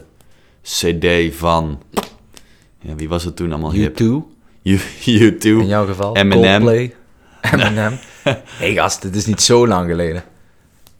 cd 0.61 1.35
van... 1.35 1.81
Ja, 2.79 2.95
wie 2.95 3.09
was 3.09 3.23
het 3.23 3.35
toen 3.35 3.51
allemaal 3.51 3.71
hip? 3.71 3.99
U2, 4.01 4.03
U- 4.03 4.27
in 5.05 5.33
U2. 5.63 5.67
jouw 5.67 5.85
geval. 5.85 6.15
Eminem. 6.15 6.61
Coldplay. 6.61 6.95
Eminem. 7.53 7.97
hey 8.57 8.73
gast, 8.73 9.03
het 9.03 9.15
is 9.15 9.25
niet 9.25 9.41
zo 9.41 9.67
lang 9.67 9.89
geleden. 9.89 10.23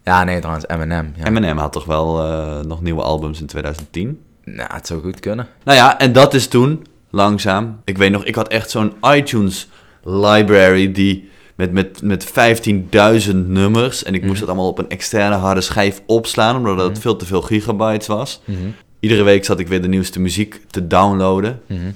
Ja, 0.04 0.24
nee 0.24 0.38
trouwens, 0.38 0.66
Eminem. 0.68 1.12
Ja. 1.16 1.24
Eminem 1.26 1.58
had 1.58 1.72
toch 1.72 1.84
wel 1.84 2.22
eh, 2.24 2.60
nog 2.60 2.82
nieuwe 2.82 3.02
albums 3.02 3.40
in 3.40 3.46
2010? 3.46 4.20
Nou, 4.44 4.68
het 4.72 4.86
zou 4.86 5.00
goed 5.02 5.20
kunnen. 5.20 5.46
Nou 5.64 5.78
ja, 5.78 5.98
en 5.98 6.12
dat 6.12 6.34
is 6.34 6.48
toen, 6.48 6.86
langzaam. 7.10 7.80
Ik 7.84 7.98
weet 7.98 8.10
nog, 8.10 8.24
ik 8.24 8.34
had 8.34 8.48
echt 8.48 8.70
zo'n 8.70 8.92
iTunes 9.14 9.68
library 10.04 10.92
die 10.92 11.30
met, 11.54 11.72
met, 11.72 12.02
met 12.02 12.26
15.000 13.30 13.36
nummers. 13.46 14.04
En 14.04 14.14
ik 14.14 14.20
moest 14.20 14.32
Mhm. 14.32 14.40
dat 14.40 14.48
allemaal 14.48 14.68
op 14.68 14.78
een 14.78 14.88
externe 14.88 15.36
harde 15.36 15.60
schijf 15.60 16.02
opslaan, 16.06 16.56
omdat 16.56 16.78
het 16.78 16.90
Mhm. 16.92 17.00
veel 17.00 17.16
te 17.16 17.26
veel 17.26 17.42
gigabytes 17.42 18.06
was. 18.06 18.40
Mhm. 18.44 18.58
Iedere 19.00 19.22
week 19.22 19.44
zat 19.44 19.58
ik 19.58 19.68
weer 19.68 19.82
de 19.82 19.88
nieuwste 19.88 20.20
muziek 20.20 20.60
te 20.70 20.86
downloaden. 20.86 21.60
En 21.66 21.76
nu 21.78 21.94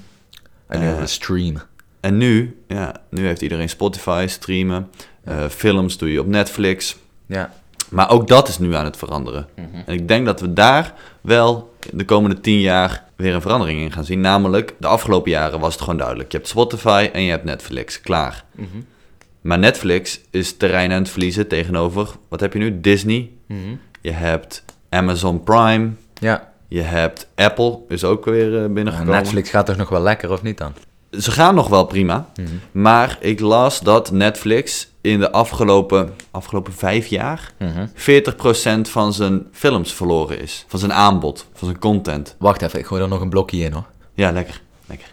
Eh, 0.66 0.80
hebben 0.80 1.00
we 1.00 1.06
stream. 1.06 1.56
En 2.00 2.16
nu, 2.16 2.56
ja, 2.68 2.94
nu 3.10 3.26
heeft 3.26 3.42
iedereen 3.42 3.68
Spotify, 3.68 4.24
streamen. 4.28 4.88
Eh, 5.24 5.44
films 5.48 5.98
doe 5.98 6.12
je 6.12 6.20
op 6.20 6.26
Netflix. 6.26 6.96
Ja. 7.26 7.52
Maar 7.88 8.10
ook 8.10 8.28
dat 8.28 8.48
is 8.48 8.58
nu 8.58 8.74
aan 8.74 8.84
het 8.84 8.96
veranderen. 8.96 9.48
En 9.86 9.94
ik 9.94 10.08
denk 10.08 10.26
dat 10.26 10.40
we 10.40 10.52
daar 10.52 10.94
wel 11.20 11.74
de 11.92 12.04
komende 12.04 12.40
tien 12.40 12.60
jaar 12.60 13.04
weer 13.16 13.34
een 13.34 13.40
verandering 13.40 13.80
in 13.80 13.92
gaan 13.92 14.04
zien. 14.04 14.20
Namelijk, 14.20 14.74
de 14.78 14.86
afgelopen 14.86 15.30
jaren 15.30 15.60
was 15.60 15.72
het 15.72 15.82
gewoon 15.82 15.98
duidelijk. 15.98 16.32
Je 16.32 16.36
hebt 16.36 16.48
Spotify 16.48 17.10
en 17.12 17.22
je 17.22 17.30
hebt 17.30 17.44
Netflix. 17.44 18.00
Klaar. 18.00 18.44
Mhm. 18.54 18.66
Maar 19.40 19.58
Netflix 19.58 20.20
is 20.30 20.56
terrein 20.56 20.92
aan 20.92 20.98
het 20.98 21.10
verliezen 21.10 21.48
tegenover, 21.48 22.08
wat 22.28 22.40
heb 22.40 22.52
je 22.52 22.58
nu? 22.58 22.80
Disney. 22.80 23.30
Mhm. 23.46 23.58
Je 24.00 24.10
hebt 24.10 24.64
Amazon 24.88 25.42
Prime. 25.42 25.90
Ja, 26.20 26.52
Je 26.68 26.80
hebt 26.80 27.28
Apple, 27.34 27.78
is 27.88 28.04
ook 28.04 28.24
weer 28.24 28.62
eh, 28.62 28.70
binnengekomen. 28.70 29.14
Netflix 29.14 29.50
gaat 29.50 29.66
toch 29.66 29.76
nog 29.76 29.88
wel 29.88 30.00
lekker, 30.00 30.30
of 30.30 30.42
niet 30.42 30.58
dan? 30.58 30.72
Ze 31.10 31.30
gaan 31.30 31.54
nog 31.54 31.68
wel 31.68 31.84
prima. 31.84 32.28
Mhm. 32.36 32.48
Maar 32.72 33.16
ik 33.20 33.40
las 33.40 33.80
dat 33.80 34.10
Netflix 34.10 34.88
in 35.06 35.18
de 35.20 35.30
afgelopen, 35.32 36.14
afgelopen 36.30 36.72
vijf 36.72 37.06
jaar... 37.06 37.52
Mhm. 37.58 37.86
40% 38.86 38.90
van 38.90 39.12
zijn 39.12 39.46
films 39.52 39.92
verloren 39.94 40.40
is. 40.40 40.64
Van 40.68 40.78
zijn 40.78 40.92
aanbod, 40.92 41.46
van 41.54 41.68
zijn 41.68 41.80
content. 41.80 42.34
Wacht 42.38 42.62
even, 42.62 42.78
ik 42.78 42.86
gooi 42.86 43.02
er 43.02 43.08
nog 43.08 43.20
een 43.20 43.28
blokje 43.28 43.58
in 43.58 43.72
hoor. 43.72 43.86
Ja, 44.14 44.30
lekker. 44.32 44.60
lekker. 44.86 45.08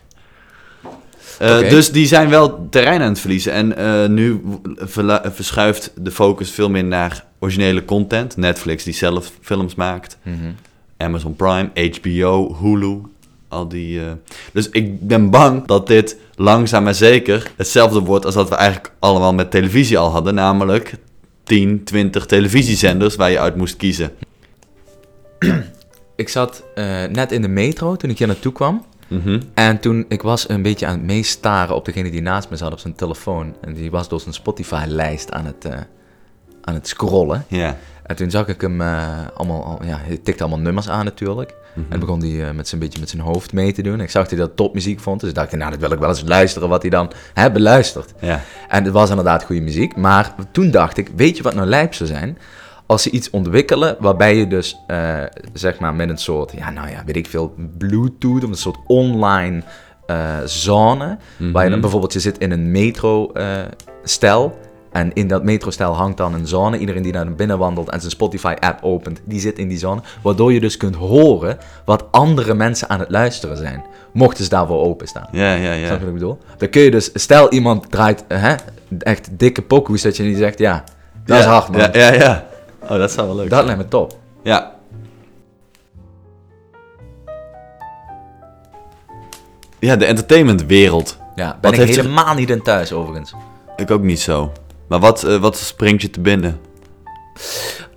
Eh. 1.39 1.69
Dus 1.69 1.91
die 1.91 2.07
zijn 2.07 2.29
wel 2.29 2.67
terrein 2.69 3.01
aan 3.01 3.09
het 3.09 3.19
verliezen. 3.19 3.51
En 3.53 3.77
eh, 3.77 4.09
nu 4.09 4.41
verla- 4.75 5.31
verschuift 5.31 5.91
de 5.95 6.11
focus 6.11 6.51
veel 6.51 6.69
meer 6.69 6.83
naar 6.83 7.25
originele 7.39 7.85
content. 7.85 8.37
Netflix 8.37 8.83
die 8.83 8.93
zelf 8.93 9.31
films 9.41 9.75
maakt. 9.75 10.17
Mhm. 10.23 10.37
Amazon 10.97 11.35
Prime, 11.35 11.69
HBO, 12.01 12.55
Hulu. 12.61 13.01
Al 13.53 13.67
die, 13.67 13.99
eh, 13.99 14.11
Dus 14.53 14.69
ik 14.69 15.07
ben 15.07 15.29
bang 15.29 15.67
dat 15.67 15.87
dit 15.87 16.17
langzaam 16.35 16.83
maar 16.83 16.95
zeker 16.95 17.51
hetzelfde 17.55 17.99
wordt 17.99 18.25
als 18.25 18.35
dat 18.35 18.49
we 18.49 18.55
eigenlijk 18.55 18.93
allemaal 18.99 19.33
met 19.33 19.51
televisie 19.51 19.97
al 19.97 20.09
hadden. 20.09 20.33
Namelijk 20.33 20.95
10, 21.43 21.83
20 21.83 22.25
televisiezenders 22.25 23.15
waar 23.15 23.31
je 23.31 23.39
uit 23.39 23.55
moest 23.55 23.77
kiezen. 23.77 24.11
Ik 26.15 26.29
zat 26.29 26.63
eh, 26.75 27.03
net 27.03 27.31
in 27.31 27.41
de 27.41 27.47
metro 27.47 27.95
toen 27.95 28.09
ik 28.09 28.17
hier 28.17 28.27
naartoe 28.27 28.51
kwam. 28.51 28.85
Mhm. 29.07 29.41
En 29.53 29.79
toen, 29.79 30.05
ik 30.07 30.21
was 30.21 30.49
een 30.49 30.61
beetje 30.61 30.85
aan 30.85 30.97
het 30.97 31.03
meestaren 31.03 31.75
op 31.75 31.85
degene 31.85 32.11
die 32.11 32.21
naast 32.21 32.49
me 32.49 32.55
zat 32.55 32.71
op 32.71 32.79
zijn 32.79 32.95
telefoon. 32.95 33.55
En 33.61 33.73
die 33.73 33.91
was 33.91 34.07
door 34.07 34.19
zijn 34.19 34.33
Spotify-lijst 34.33 35.31
aan, 35.31 35.45
het, 35.45 35.65
eh, 35.65 35.79
aan 36.61 36.73
het 36.73 36.87
scrollen. 36.87 37.45
Ja. 37.47 37.77
En 38.03 38.15
toen 38.15 38.31
zag 38.31 38.47
ik 38.47 38.61
hem 38.61 38.81
eh, 38.81 39.07
allemaal, 39.35 39.63
al- 39.63 39.79
ja, 39.85 39.97
hij 40.01 40.17
tikte 40.23 40.43
allemaal 40.43 40.61
nummers 40.61 40.89
aan 40.89 41.05
natuurlijk. 41.05 41.53
Mhm. 41.73 41.91
En 41.91 41.99
begon 41.99 42.19
hij 42.19 42.47
eh, 42.47 42.55
met 42.55 42.67
zijn 42.67 42.81
beetje 42.81 42.99
met 42.99 43.09
zijn 43.09 43.21
hoofd 43.21 43.53
mee 43.53 43.73
te 43.73 43.81
doen. 43.81 43.99
Ik 44.01 44.09
zag 44.09 44.21
dat 44.21 44.31
hij 44.31 44.39
dat 44.47 44.55
topmuziek 44.55 44.99
vond. 44.99 45.19
Dus 45.19 45.29
ik 45.29 45.35
dacht, 45.35 45.51
nou, 45.51 45.71
dat 45.71 45.79
wil 45.79 45.91
ik 45.91 45.99
wel 45.99 46.09
eens 46.09 46.23
luisteren 46.25 46.69
wat 46.69 46.81
hij 46.81 46.89
dan 46.91 47.11
hè, 47.33 47.51
beluistert. 47.51 48.13
Ja. 48.19 48.41
En 48.67 48.83
het 48.83 48.93
was 48.93 49.09
inderdaad 49.09 49.43
goede 49.43 49.61
muziek. 49.61 49.95
Maar 49.95 50.35
toen 50.51 50.71
dacht 50.71 50.97
ik, 50.97 51.11
weet 51.15 51.37
je 51.37 51.43
wat 51.43 51.55
nou 51.55 51.67
lijp 51.67 51.93
zou 51.93 52.09
zijn? 52.09 52.37
Als 52.85 53.01
ze 53.03 53.09
iets 53.09 53.29
ontwikkelen 53.29 53.95
waarbij 53.99 54.37
je 54.37 54.47
dus, 54.47 54.77
eh, 54.87 55.17
zeg 55.53 55.79
maar, 55.79 55.93
met 55.93 56.09
een 56.09 56.17
soort, 56.17 56.51
ja, 56.51 56.69
nou 56.69 56.89
ja, 56.89 57.03
weet 57.05 57.15
ik 57.15 57.27
veel, 57.27 57.53
Bluetooth 57.77 58.43
of 58.43 58.49
een 58.49 58.55
soort 58.55 58.77
online 58.87 59.63
eh, 60.05 60.37
zone. 60.45 61.05
Waar 61.05 61.17
je 61.37 61.51
dan 61.53 61.69
Mhm. 61.69 61.79
bijvoorbeeld, 61.81 62.13
je 62.13 62.19
zit 62.19 62.37
in 62.37 62.51
een 62.51 62.71
metro-stel 62.71 64.57
En 64.93 65.13
in 65.13 65.27
dat 65.27 65.43
metrostel 65.43 65.93
hangt 65.93 66.17
dan 66.17 66.33
een 66.33 66.47
zone. 66.47 66.77
Iedereen 66.77 67.01
die 67.01 67.11
naar 67.11 67.33
binnen 67.33 67.57
wandelt 67.57 67.89
en 67.89 67.99
zijn 67.99 68.11
Spotify-app 68.11 68.83
opent, 68.83 69.21
die 69.23 69.39
zit 69.39 69.57
in 69.57 69.67
die 69.67 69.77
zone. 69.77 70.01
Waardoor 70.21 70.53
je 70.53 70.59
dus 70.59 70.77
kunt 70.77 70.95
horen 70.95 71.57
wat 71.85 72.05
andere 72.11 72.53
mensen 72.53 72.89
aan 72.89 72.99
het 72.99 73.09
luisteren 73.09 73.57
zijn. 73.57 73.83
Mochten 74.11 74.43
ze 74.43 74.49
daarvoor 74.49 74.83
openstaan. 74.83 75.27
Ja, 75.31 75.53
ja, 75.53 75.73
ja. 75.73 75.85
Snap 75.85 75.99
je 75.99 76.05
wat 76.05 76.13
ik 76.13 76.19
bedoel? 76.19 76.37
Dan 76.57 76.69
kun 76.69 76.81
je 76.81 76.91
dus, 76.91 77.09
stel 77.13 77.51
iemand 77.51 77.91
draait 77.91 78.23
hè, 78.27 78.55
echt 78.99 79.29
dikke 79.31 79.61
pokoes, 79.61 80.01
dat 80.01 80.17
je 80.17 80.23
niet 80.23 80.37
zegt, 80.37 80.59
ja, 80.59 80.83
dat 81.25 81.39
is 81.39 81.45
hard 81.45 81.69
man. 81.69 81.81
Ja, 81.81 81.89
ja, 81.93 82.13
ja. 82.13 82.45
Oh, 82.81 82.97
dat 82.97 83.11
zou 83.11 83.27
wel 83.27 83.35
leuk 83.35 83.49
Dat 83.49 83.65
lijkt 83.65 83.81
me 83.81 83.87
top. 83.87 84.17
Ja. 84.43 84.71
Ja, 89.79 89.95
de 89.95 90.05
entertainmentwereld. 90.05 91.17
Ja, 91.35 91.57
ben 91.61 91.71
Wat 91.71 91.79
ik 91.79 91.95
helemaal 91.95 92.33
niet 92.35 92.49
in 92.49 92.61
thuis 92.61 92.91
overigens. 92.93 93.33
Ik 93.75 93.91
ook 93.91 94.01
niet 94.01 94.19
zo. 94.19 94.51
Maar 94.93 95.01
wat, 95.01 95.23
eh, 95.23 95.37
wat 95.37 95.57
springt 95.57 96.01
je 96.01 96.09
te 96.09 96.19
binnen? 96.19 96.59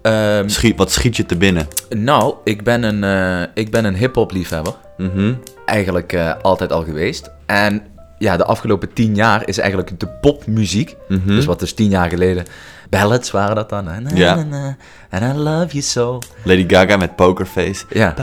Ehm, 0.02 0.48
Schiet, 0.48 0.76
wat 0.76 0.92
schiet 0.92 1.16
je 1.16 1.26
te 1.26 1.36
binnen? 1.36 1.68
nou, 1.88 2.34
ik 2.44 2.64
ben 2.64 2.82
een, 2.82 3.04
eh, 3.04 3.48
ik 3.54 3.70
ben 3.70 3.84
een 3.84 3.94
hip-hop 3.94 4.32
liefhebber. 4.32 4.74
Mhm. 4.96 5.34
Eigenlijk 5.66 6.12
eh, 6.12 6.32
altijd 6.42 6.72
al 6.72 6.84
geweest. 6.84 7.30
En 7.46 7.82
ja, 8.18 8.36
de 8.36 8.44
afgelopen 8.44 8.92
tien 8.92 9.14
jaar 9.14 9.48
is 9.48 9.58
eigenlijk 9.58 10.00
de 10.00 10.08
popmuziek. 10.08 10.96
Mhm. 11.08 11.26
Dus 11.26 11.44
wat 11.44 11.58
dus 11.58 11.72
tien 11.72 11.88
jaar 11.88 12.08
geleden. 12.08 12.44
Ballads 12.90 13.30
waren 13.30 13.56
dat 13.56 13.68
dan. 13.68 13.84
Na, 13.84 14.76
and 15.10 15.22
I 15.22 15.38
love 15.38 15.66
you 15.68 15.82
so. 15.82 16.18
Lady 16.42 16.64
Gaga 16.68 16.96
met 16.96 17.16
Pokerface. 17.16 17.84
Ja. 17.88 18.14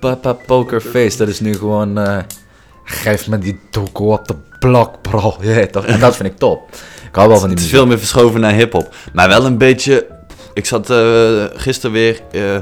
Papa 0.00 0.32
Poker 0.32 0.80
Face, 0.80 1.16
dat 1.16 1.28
is 1.28 1.40
nu 1.40 1.54
gewoon. 1.54 1.98
Geef 2.84 3.28
me 3.28 3.38
die 3.38 3.58
toko 3.70 4.12
op 4.12 4.28
de 4.28 4.34
blok, 4.58 5.02
bro. 5.02 5.36
Ja, 5.40 5.66
toch? 5.66 5.84
En 5.86 6.00
dat 6.00 6.16
vind 6.16 6.28
ik 6.28 6.38
top. 6.38 6.68
Ik 7.08 7.14
hou 7.18 7.28
wel 7.28 7.38
van 7.38 7.48
die 7.48 7.56
Het 7.56 7.66
is 7.66 7.70
veel 7.72 7.86
meer 7.86 7.98
verschoven 7.98 8.40
naar 8.40 8.52
hip-hop. 8.52 8.94
Maar 9.12 9.28
wel 9.28 9.46
een 9.46 9.58
beetje. 9.58 10.06
Ik 10.54 10.66
zat 10.66 10.90
eh 10.90 11.44
gisteren 11.54 11.92
weer 11.92 12.20
eh, 12.32 12.54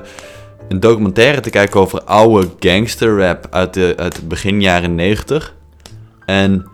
een 0.69 0.81
documentaire 0.81 1.41
te 1.41 1.51
kijken 1.51 1.81
over 1.81 2.03
oude 2.03 2.49
gangsterrap 2.59 3.47
uit, 3.51 3.75
de, 3.75 3.95
uit 3.97 4.17
het 4.17 4.29
begin 4.29 4.61
jaren 4.61 4.95
90. 4.95 5.55
En 6.27 6.69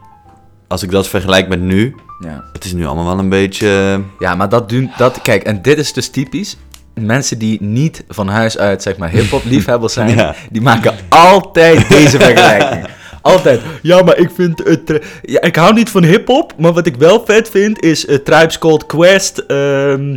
als 0.69 0.83
ik 0.83 0.91
dat 0.91 1.09
vergelijk 1.09 1.49
met 1.49 1.61
nu, 1.61 1.95
Ja. 2.21 2.45
het 2.53 2.65
is 2.65 2.73
nu 2.73 2.87
allemaal 2.87 3.05
wel 3.05 3.19
een 3.19 3.29
beetje. 3.29 4.01
ja, 4.19 4.35
maar 4.35 4.49
dat 4.49 4.69
doen. 4.69 4.91
Dat, 4.97 5.21
kijk, 5.23 5.43
en 5.43 5.63
dit 5.63 5.79
is 5.79 5.93
dus 5.93 6.09
typisch. 6.11 6.57
Mensen 6.95 7.39
die 7.39 7.63
niet 7.63 8.05
van 8.09 8.29
huis 8.29 8.59
uit, 8.59 8.83
zeg 8.83 8.97
maar, 8.97 9.09
hip-hop 9.11 9.45
liefhebbers 9.55 9.93
zijn, 9.93 10.17
Ja. 10.17 10.35
die 10.51 10.63
maken 10.63 10.95
altijd 11.09 11.89
deze 11.89 12.19
vergelijking. 12.21 12.87
Altijd. 13.27 13.61
Ja, 13.83 14.03
maar 14.03 14.19
ik 14.19 14.31
vind 14.35 14.65
het. 14.65 15.01
ja, 15.23 15.41
ik 15.41 15.57
hou 15.57 15.75
niet 15.75 15.91
van 15.91 16.05
hip-hop, 16.05 16.53
maar 16.59 16.73
wat 16.73 16.87
ik 16.87 16.97
wel 16.97 17.23
vet 17.25 17.49
vind 17.51 17.83
is 17.83 18.05
uh, 18.05 18.17
Tribes 18.17 18.59
Called 18.59 18.87
Quest, 18.87 19.39
ehm 19.39 20.13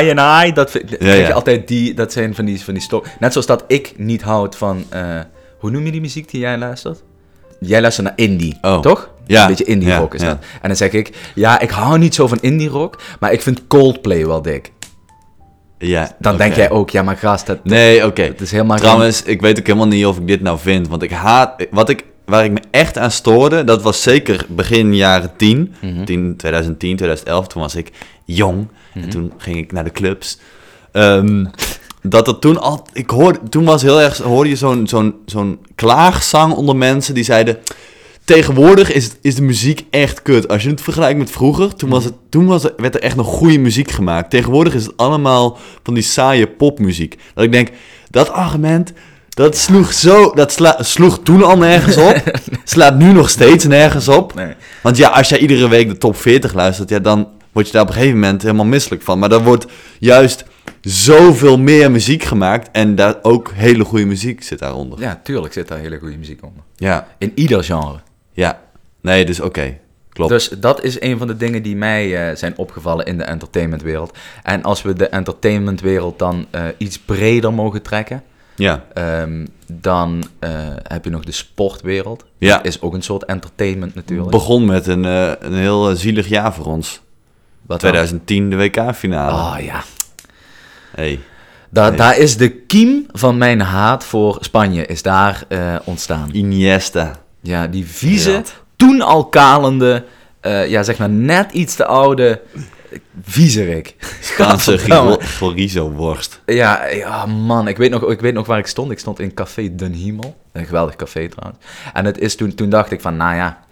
I 0.00 0.12
and 0.14 0.46
I. 0.48 0.52
Dat, 0.52 0.70
vind- 0.70 0.90
je 1.00 1.32
altijd 1.34 1.68
die. 1.68 1.94
Dat 1.94 2.12
zijn 2.12 2.34
van 2.34 2.44
die, 2.44 2.64
van 2.64 2.74
die 2.74 2.82
stok. 2.82 3.06
Net 3.18 3.32
zoals 3.32 3.46
dat 3.46 3.64
ik 3.66 3.92
niet 3.96 4.22
houd 4.22 4.56
van. 4.56 4.84
eh, 4.88 5.02
hoe 5.58 5.70
noem 5.70 5.84
je 5.84 5.90
die 5.92 6.00
muziek 6.00 6.30
die 6.30 6.40
jij 6.40 6.58
luistert? 6.58 7.02
Jij 7.60 7.80
luistert 7.80 8.06
naar 8.06 8.16
indie, 8.16 8.58
Oh. 8.62 8.80
toch? 8.80 9.10
Ja, 9.26 9.42
Een 9.42 9.48
beetje 9.48 9.64
indie 9.64 9.94
rock 9.96 10.14
is 10.14 10.20
dat. 10.20 10.38
En 10.62 10.68
dan 10.68 10.76
zeg 10.76 10.90
ik, 10.92 11.16
ja, 11.34 11.60
ik 11.60 11.70
hou 11.70 11.98
niet 11.98 12.14
zo 12.14 12.26
van 12.26 12.38
indie 12.40 12.68
rock, 12.68 12.98
maar 13.20 13.32
ik 13.32 13.40
vind 13.42 13.66
Coldplay 13.66 14.26
wel 14.26 14.42
dik. 14.42 14.72
Ja, 15.78 16.16
Dan 16.18 16.36
denk 16.36 16.54
jij 16.54 16.70
ook, 16.70 16.90
ja, 16.90 17.02
maar 17.02 17.16
gast, 17.16 17.46
dat, 17.46 17.64
Nee, 17.64 18.06
oké. 18.06 18.22
het 18.22 18.40
is 18.40 18.50
helemaal 18.50 18.76
Trouwens, 18.78 19.22
ik 19.22 19.40
weet 19.40 19.58
ook 19.58 19.66
helemaal 19.66 19.86
niet 19.88 20.06
of 20.06 20.16
ik 20.18 20.26
dit 20.26 20.40
nou 20.40 20.58
vind. 20.58 20.88
Want 20.88 21.02
ik 21.02 21.10
haat. 21.10 21.66
Wat 21.70 21.88
ik, 21.88 22.04
waar 22.30 22.44
ik 22.44 22.50
me 22.50 22.60
echt 22.70 22.98
aan 22.98 23.10
stoorde, 23.10 23.64
dat 23.64 23.82
was 23.82 24.02
zeker 24.02 24.46
begin 24.48 24.96
jaren 24.96 25.32
10. 25.36 25.74
Mhm. 25.80 26.04
10 26.04 26.36
2010, 26.36 26.96
2011. 26.96 27.46
Toen 27.46 27.62
was 27.62 27.74
ik 27.74 27.90
jong. 28.24 28.68
Mhm. 28.94 29.04
En 29.04 29.10
toen 29.10 29.32
ging 29.38 29.56
ik 29.56 29.72
naar 29.72 29.84
de 29.84 29.90
clubs. 29.90 30.38
Ehm, 30.92 31.46
dat 32.02 32.28
er 32.28 32.38
toen 32.38 32.60
al. 32.60 32.86
Ik 32.92 33.10
hoorde, 33.10 33.38
toen 33.48 33.64
was 33.64 33.82
heel 33.82 34.00
erg. 34.00 34.18
Hoorde 34.18 34.50
je 34.50 34.56
zo'n 34.56 34.86
zo'n 34.86 35.14
zo'n 35.26 35.58
klaagzang 35.74 36.54
onder 36.54 36.76
mensen 36.76 37.14
die 37.14 37.24
zeiden. 37.24 37.58
Tegenwoordig 38.24 38.92
is, 38.92 39.10
is 39.22 39.34
de 39.34 39.42
muziek 39.42 39.84
echt 39.90 40.22
kut. 40.22 40.48
Als 40.48 40.62
je 40.62 40.70
het 40.70 40.80
vergelijkt 40.80 41.18
met 41.18 41.30
vroeger, 41.30 41.74
toen, 41.74 41.90
was 41.90 42.04
het, 42.04 42.14
toen 42.28 42.46
was 42.46 42.62
het, 42.62 42.72
werd 42.76 42.94
er 42.94 43.00
echt 43.00 43.16
nog 43.16 43.26
goede 43.26 43.58
muziek 43.58 43.90
gemaakt. 43.90 44.30
Tegenwoordig 44.30 44.74
is 44.74 44.86
het 44.86 44.96
allemaal 44.96 45.58
van 45.82 45.94
die 45.94 46.02
saaie 46.02 46.46
popmuziek. 46.46 47.18
Dat 47.34 47.44
ik 47.44 47.52
denk, 47.52 47.70
dat 48.10 48.30
argument, 48.30 48.92
dat 49.30 49.56
sloeg 49.56 49.92
zo, 49.92 50.32
dat 50.34 50.52
sla- 50.52 50.82
sloeg 50.82 51.20
toen 51.22 51.42
al 51.42 51.56
nergens 51.58 51.96
op. 51.96 52.22
slaat 52.64 52.98
nu 52.98 53.12
nog 53.12 53.30
steeds 53.30 53.64
nergens 53.64 54.08
op. 54.08 54.34
Nee. 54.34 54.54
Want 54.82 54.96
ja, 54.96 55.08
als 55.08 55.28
jij 55.28 55.38
iedere 55.38 55.68
week 55.68 55.88
de 55.88 55.98
top 55.98 56.16
40 56.16 56.54
luistert, 56.54 56.88
ja, 56.90 56.98
dan 56.98 57.28
word 57.52 57.66
je 57.66 57.72
daar 57.72 57.82
op 57.82 57.88
een 57.88 57.94
gegeven 57.94 58.18
moment 58.18 58.42
helemaal 58.42 58.64
misselijk 58.64 59.02
van. 59.02 59.18
Maar 59.18 59.32
er 59.32 59.42
wordt 59.42 59.66
juist 59.98 60.44
zoveel 60.80 61.58
meer 61.58 61.90
muziek 61.90 62.22
gemaakt 62.22 62.68
en 62.72 62.94
daar 62.94 63.14
ook 63.22 63.50
hele 63.54 63.84
goede 63.84 64.04
muziek 64.04 64.42
zit 64.42 64.58
daaronder. 64.58 65.00
Ja, 65.00 65.20
tuurlijk 65.24 65.52
zit 65.52 65.68
daar 65.68 65.78
hele 65.78 65.98
goede 65.98 66.16
muziek 66.16 66.42
onder. 66.44 66.62
Ja, 66.76 67.06
In 67.18 67.32
ieder 67.34 67.64
genre. 67.64 68.00
ja. 68.32 68.60
Nee, 69.02 69.24
dus 69.24 69.40
oké. 69.40 69.78
Klopt. 70.12 70.30
Dus 70.30 70.48
dat 70.48 70.82
is 70.84 71.00
een 71.00 71.18
van 71.18 71.26
de 71.26 71.36
dingen 71.36 71.62
die 71.62 71.76
mij 71.76 72.28
eh, 72.30 72.36
zijn 72.36 72.52
opgevallen 72.56 73.06
in 73.06 73.18
de 73.18 73.24
entertainmentwereld. 73.24 74.16
En 74.42 74.62
als 74.62 74.82
we 74.82 74.92
de 74.92 75.06
entertainmentwereld 75.08 76.18
dan 76.18 76.46
eh, 76.50 76.62
iets 76.76 76.98
breder 76.98 77.52
mogen 77.52 77.82
trekken, 77.82 78.22
ja. 78.60 78.84
ehm, 78.94 79.46
dan 79.66 80.24
eh, 80.38 80.50
heb 80.82 81.04
je 81.04 81.10
nog 81.10 81.24
de 81.24 81.32
sportwereld. 81.32 82.24
Ja. 82.38 82.56
Dat 82.56 82.66
is 82.66 82.80
ook 82.80 82.94
een 82.94 83.02
soort 83.02 83.24
entertainment 83.24 83.94
natuurlijk. 83.94 84.30
begon 84.30 84.64
met 84.64 84.86
een, 84.86 85.04
eh, 85.04 85.32
een 85.38 85.54
heel 85.54 85.90
eh, 85.90 85.96
zielig 85.96 86.28
jaar 86.28 86.54
voor 86.54 86.64
ons. 86.64 87.00
Wat 87.66 87.80
dan? 87.80 87.90
2010, 87.90 88.50
de 88.50 88.56
WK-finale. 88.56 89.32
Oh 89.32 89.64
ja. 89.64 89.82
Hey. 90.94 91.20
Da. 91.70 91.90
Daar 91.90 92.18
is 92.18 92.36
de 92.36 92.50
kiem 92.50 93.06
van 93.12 93.38
mijn 93.38 93.60
haat 93.60 94.04
voor 94.04 94.38
Spanje 94.40 94.86
is 94.86 95.02
daar 95.02 95.44
ontstaan. 95.84 96.28
Iniesta. 96.32 97.12
Ja, 97.40 97.66
die 97.66 97.86
vieze, 97.86 98.30
Ja. 98.30 98.42
toen 98.76 99.00
al 99.00 99.26
kalende, 99.26 100.04
ja 100.42 100.82
zeg 100.82 100.98
maar 100.98 101.10
net 101.10 101.52
iets 101.52 101.74
te 101.74 101.86
oude 101.86 102.40
viezerik. 103.22 103.96
Spaanse 104.20 104.78
chorizo-worst. 105.38 106.40
Ja, 106.46 106.86
ja, 106.86 107.26
man, 107.26 107.68
ik 107.68 107.76
weet, 107.76 107.90
nog, 107.90 108.10
ik 108.10 108.20
weet 108.20 108.34
nog 108.34 108.46
waar 108.46 108.58
ik 108.58 108.66
stond. 108.66 108.90
Ik 108.90 108.98
stond 108.98 109.20
in 109.20 109.34
Café 109.34 109.74
Den 109.74 109.92
Hiemel. 109.92 110.36
Een 110.52 110.66
geweldig 110.66 110.96
café 110.96 111.28
trouwens. 111.28 111.64
En 111.92 112.04
het 112.04 112.18
is 112.18 112.36
toen, 112.36 112.54
toen 112.54 112.68
dacht 112.70 112.90
ik 112.90 113.00
van, 113.00 113.16
nou 113.16 113.34
ja... 113.34 113.64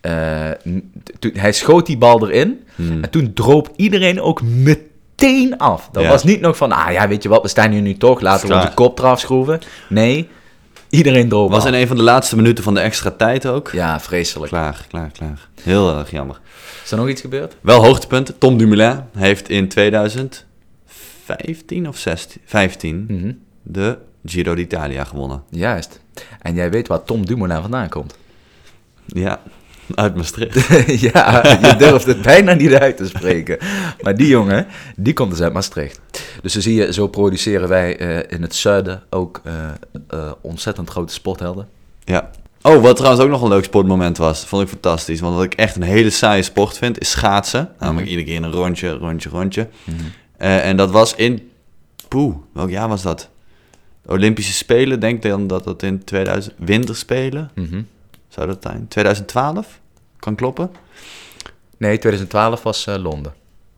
eh, 0.00 0.72
toen, 1.18 1.32
hij 1.34 1.52
schoot 1.52 1.86
die 1.86 1.98
bal 1.98 2.28
erin. 2.28 2.60
Hmm. 2.74 3.02
En 3.02 3.10
toen 3.10 3.32
droop 3.32 3.70
iedereen 3.76 4.20
ook 4.20 4.42
meteen 4.42 5.58
af. 5.58 5.88
Dat 5.92 6.02
Ja. 6.02 6.08
was 6.08 6.24
niet 6.24 6.40
nog 6.40 6.56
van, 6.56 6.72
ah 6.72 6.92
ja, 6.92 7.08
weet 7.08 7.22
je 7.22 7.28
wat, 7.28 7.42
we 7.42 7.48
staan 7.48 7.70
hier 7.70 7.80
nu 7.82 7.96
toch. 7.96 8.20
Laten 8.20 8.48
we 8.48 8.54
onze 8.54 8.72
kop 8.74 8.98
eraf 8.98 9.20
schroeven. 9.20 9.60
Nee, 9.88 10.28
iedereen 10.90 11.28
droop 11.28 11.50
Was 11.50 11.64
in 11.64 11.74
een 11.74 11.86
van 11.86 11.96
de 11.96 12.02
laatste 12.02 12.36
minuten 12.36 12.64
van 12.64 12.74
de 12.74 12.80
extra 12.80 13.10
tijd 13.10 13.46
ook. 13.46 13.70
Ja, 13.72 14.00
vreselijk. 14.00 14.48
Klaar, 14.50 14.84
klaar, 14.88 15.10
klaar. 15.10 15.48
Heel 15.62 15.98
erg 15.98 16.10
jammer. 16.10 16.40
Is 16.84 16.90
er 16.90 16.96
nog 16.96 17.08
iets 17.08 17.20
gebeurd? 17.20 17.56
Wel 17.60 17.84
hoogtepunten. 17.84 18.38
Tom 18.38 18.58
Dumoulin 18.58 19.00
heeft 19.16 19.48
in 19.48 19.68
2015 19.68 21.88
of 21.88 21.96
16, 21.98 22.40
15 22.44 23.04
Mhm. 23.08 23.32
de 23.62 23.98
Giro 24.24 24.54
d'Italia 24.54 25.04
gewonnen. 25.04 25.42
Juist. 25.50 26.00
En 26.42 26.54
jij 26.54 26.70
weet 26.70 26.88
waar 26.88 27.02
Tom 27.04 27.26
Dumoulin 27.26 27.60
vandaan 27.60 27.88
komt. 27.88 28.16
Ja, 29.06 29.40
uit 29.94 30.14
Maastricht. 30.16 30.54
ja, 31.12 31.42
je 31.62 31.74
durft 31.78 32.06
het 32.06 32.22
bijna 32.22 32.52
niet 32.52 32.74
uit 32.74 32.96
te 32.96 33.06
spreken. 33.06 33.58
Maar 34.00 34.16
die 34.16 34.28
jongen, 34.28 34.66
die 34.96 35.12
komt 35.12 35.30
dus 35.30 35.40
uit 35.40 35.52
Maastricht. 35.52 36.00
Dus 36.42 36.52
zo 36.52 36.60
zie 36.60 36.74
je, 36.74 36.92
zo 36.92 37.06
produceren 37.08 37.68
wij 37.68 37.96
eh, 37.98 38.32
in 38.36 38.42
het 38.42 38.54
zuiden 38.54 39.02
ook 39.10 39.40
eh, 39.44 39.54
eh, 40.08 40.32
ontzettend 40.40 40.90
grote 40.90 41.12
sporthelden. 41.12 41.68
Ja. 42.04 42.30
Oh, 42.62 42.82
wat 42.82 42.96
trouwens 42.96 43.22
ook 43.24 43.30
nog 43.30 43.42
een 43.42 43.48
leuk 43.48 43.64
sportmoment 43.64 44.16
was, 44.16 44.44
vond 44.44 44.62
ik 44.62 44.68
fantastisch. 44.68 45.20
Want 45.20 45.34
wat 45.34 45.44
ik 45.44 45.54
echt 45.54 45.76
een 45.76 45.82
hele 45.82 46.10
saaie 46.10 46.42
sport 46.42 46.78
vind, 46.78 47.00
is 47.00 47.10
schaatsen. 47.10 47.70
Namelijk 47.78 48.06
Mhm. 48.08 48.16
iedere 48.18 48.38
keer 48.38 48.42
een 48.48 48.52
rondje, 48.52 48.90
rondje, 48.90 49.28
rondje. 49.28 49.68
Eh, 50.36 50.66
en 50.68 50.76
dat 50.76 50.90
was 50.90 51.14
in... 51.14 51.50
Poeh, 52.08 52.34
welk 52.52 52.70
jaar 52.70 52.88
was 52.88 53.02
dat? 53.02 53.28
Olympische 54.06 54.52
Spelen, 54.52 55.00
denk 55.00 55.22
dan 55.22 55.46
dat 55.46 55.64
dat 55.64 55.82
in 55.82 56.04
2000... 56.04 56.54
Winterspelen, 56.58 57.50
Mhm. 57.54 57.80
Zou 58.28 58.46
dat 58.46 58.58
zijn? 58.62 58.88
2012? 58.88 59.80
Kan 60.18 60.34
kloppen? 60.34 60.70
Nee, 61.76 61.98
2012 61.98 62.62
was 62.62 62.86
eh, 62.86 62.96
Londen. 62.96 63.34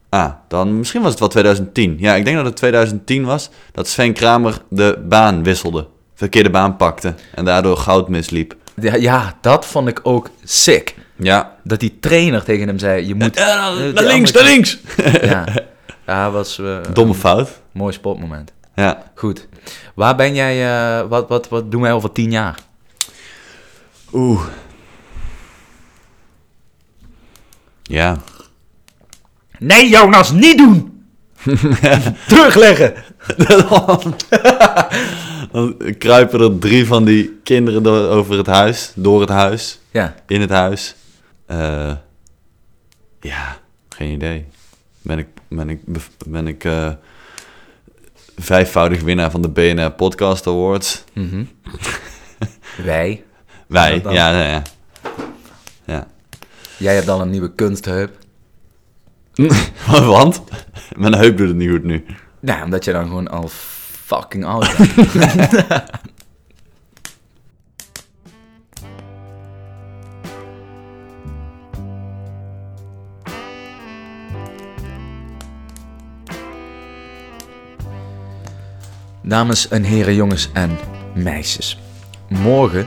Ah, 0.09 0.33
dan 0.49 0.79
misschien 0.79 1.03
was 1.03 1.11
het 1.11 1.21
wel 1.21 1.29
2010. 1.29 1.97
Ja, 1.99 2.15
ik 2.15 2.25
denk 2.25 2.37
dat 2.37 2.47
het 2.47 2.57
2010 2.57 3.25
was 3.25 3.51
dat 3.73 3.89
Sven 3.89 4.13
Kramer 4.13 4.63
de 4.69 5.05
baan 5.09 5.43
wisselde. 5.43 5.87
Verkeerde 6.15 6.51
baan 6.51 6.77
pakte 6.77 7.15
en 7.35 7.45
daardoor 7.45 7.77
goud 7.77 8.09
misliep. 8.09 8.57
Ja, 8.81 8.95
ja, 8.95 9.39
dat 9.41 9.67
vond 9.67 9.89
ik 9.89 10.01
ook 10.03 10.31
sick. 10.45 10.95
Ja. 11.17 11.57
Dat 11.65 11.81
die 11.81 11.99
trainer 12.01 12.45
tegen 12.45 12.67
hem 12.67 12.79
zei, 12.79 13.07
je 13.07 13.15
moet... 13.15 13.37
Eh, 13.37 13.45
eh, 13.45 13.95
naar 13.95 14.05
links, 14.05 14.33
naar 14.33 14.45
links! 14.45 14.79
Ja, 15.23 15.45
ja 16.07 16.31
was 16.31 16.59
eh, 16.59 16.79
Domme 16.93 17.15
fout. 17.15 17.61
mooi 17.73 17.93
sportmoment. 17.93 18.53
Ja. 18.75 19.03
Goed. 19.15 19.49
Waar 19.95 20.17
ben 20.17 20.35
jij, 20.35 21.07
wat, 21.09 21.29
wat, 21.29 21.49
wat 21.49 21.71
doen 21.71 21.81
wij 21.81 21.93
over 21.93 22.13
tien 22.13 22.31
jaar? 22.31 22.59
Oeh. 24.13 24.43
Ja. 27.83 28.17
Nee, 29.59 29.89
Jonas, 29.89 30.33
niet 30.33 30.59
doen! 30.59 31.05
Terugleggen! 32.29 32.95
Dan 35.53 35.77
kruipen 35.99 36.41
er 36.41 36.59
drie 36.59 36.87
van 36.87 37.05
die 37.05 37.41
kinderen 37.45 37.83
door, 37.83 38.09
over 38.09 38.37
het 38.37 38.47
huis, 38.47 38.93
door 38.95 39.21
het 39.21 39.29
huis, 39.29 39.81
Ja, 39.91 40.15
in 40.27 40.41
het 40.41 40.51
huis. 40.51 40.95
Eh, 41.47 41.93
ja, 43.21 43.59
geen 43.89 44.13
idee. 44.13 44.47
Ben 45.03 45.19
ik, 45.19 45.27
ben 45.49 45.69
ik, 45.71 45.81
ben 46.27 46.47
ik 46.47 46.65
eh, 46.65 46.91
vijfvoudig 48.39 49.01
winnaar 49.01 49.31
van 49.31 49.43
de 49.43 49.49
BNR 49.49 49.91
Podcast 49.91 50.47
Awards? 50.47 51.05
mhm. 51.13 51.45
Wij. 52.85 53.25
Wij, 53.71 54.01
ja, 54.03 54.31
ja, 54.31 54.47
ja. 54.47 54.63
ja. 55.85 56.07
Jij 56.77 56.95
hebt 56.95 57.07
dan 57.07 57.21
een 57.21 57.31
nieuwe 57.31 57.55
kunstheup. 57.55 58.19
Want? 59.87 60.43
Mijn 60.97 61.15
heup 61.15 61.37
doet 61.37 61.49
het 61.49 61.57
niet 61.57 61.71
goed 61.71 61.85
nu. 61.85 62.05
Nou, 62.41 62.65
omdat 62.65 62.85
je 62.85 62.93
dan 62.93 63.07
gewoon 63.07 63.29
al 63.29 63.49
fucking 63.49 64.45
oud 64.45 64.77
bent. 65.13 65.51
Dames 79.23 79.69
en 79.69 79.83
heren, 79.83 80.15
jongens 80.15 80.51
en 80.53 80.79
meisjes. 81.15 81.79
Morgen 82.29 82.87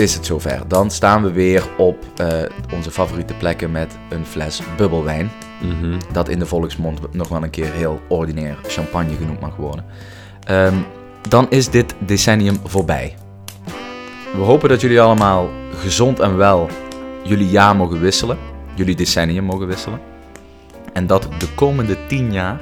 is 0.00 0.14
het 0.14 0.26
zover. 0.26 0.62
Dan 0.68 0.90
staan 0.90 1.22
we 1.22 1.32
weer 1.32 1.62
op 1.76 1.96
eh, 2.16 2.28
onze 2.74 2.90
favoriete 2.90 3.34
plekken 3.34 3.70
met 3.70 3.98
een 4.10 4.26
fles 4.26 4.62
bubbelwijn 4.76 5.30
Mhm. 5.62 5.98
dat 6.12 6.28
in 6.28 6.38
de 6.38 6.46
volksmond 6.46 7.14
nog 7.14 7.28
wel 7.28 7.42
een 7.42 7.50
keer 7.50 7.72
heel 7.72 8.00
ordinair 8.08 8.58
champagne 8.66 9.16
genoemd 9.16 9.40
mag 9.40 9.56
worden. 9.56 9.84
Ehm, 10.44 10.74
dan 11.28 11.46
is 11.50 11.68
dit 11.70 11.94
decennium 11.98 12.56
voorbij. 12.64 13.14
We 14.34 14.40
hopen 14.42 14.68
dat 14.68 14.80
jullie 14.80 15.00
allemaal 15.00 15.48
gezond 15.78 16.20
en 16.20 16.36
wel 16.36 16.68
jullie 17.22 17.48
jaar 17.48 17.76
mogen 17.76 18.00
wisselen, 18.00 18.38
jullie 18.74 18.94
decennium 18.96 19.44
mogen 19.44 19.66
wisselen. 19.66 20.00
En 20.92 21.06
dat 21.06 21.28
de 21.38 21.48
komende 21.54 22.06
tien 22.06 22.32
jaar 22.32 22.60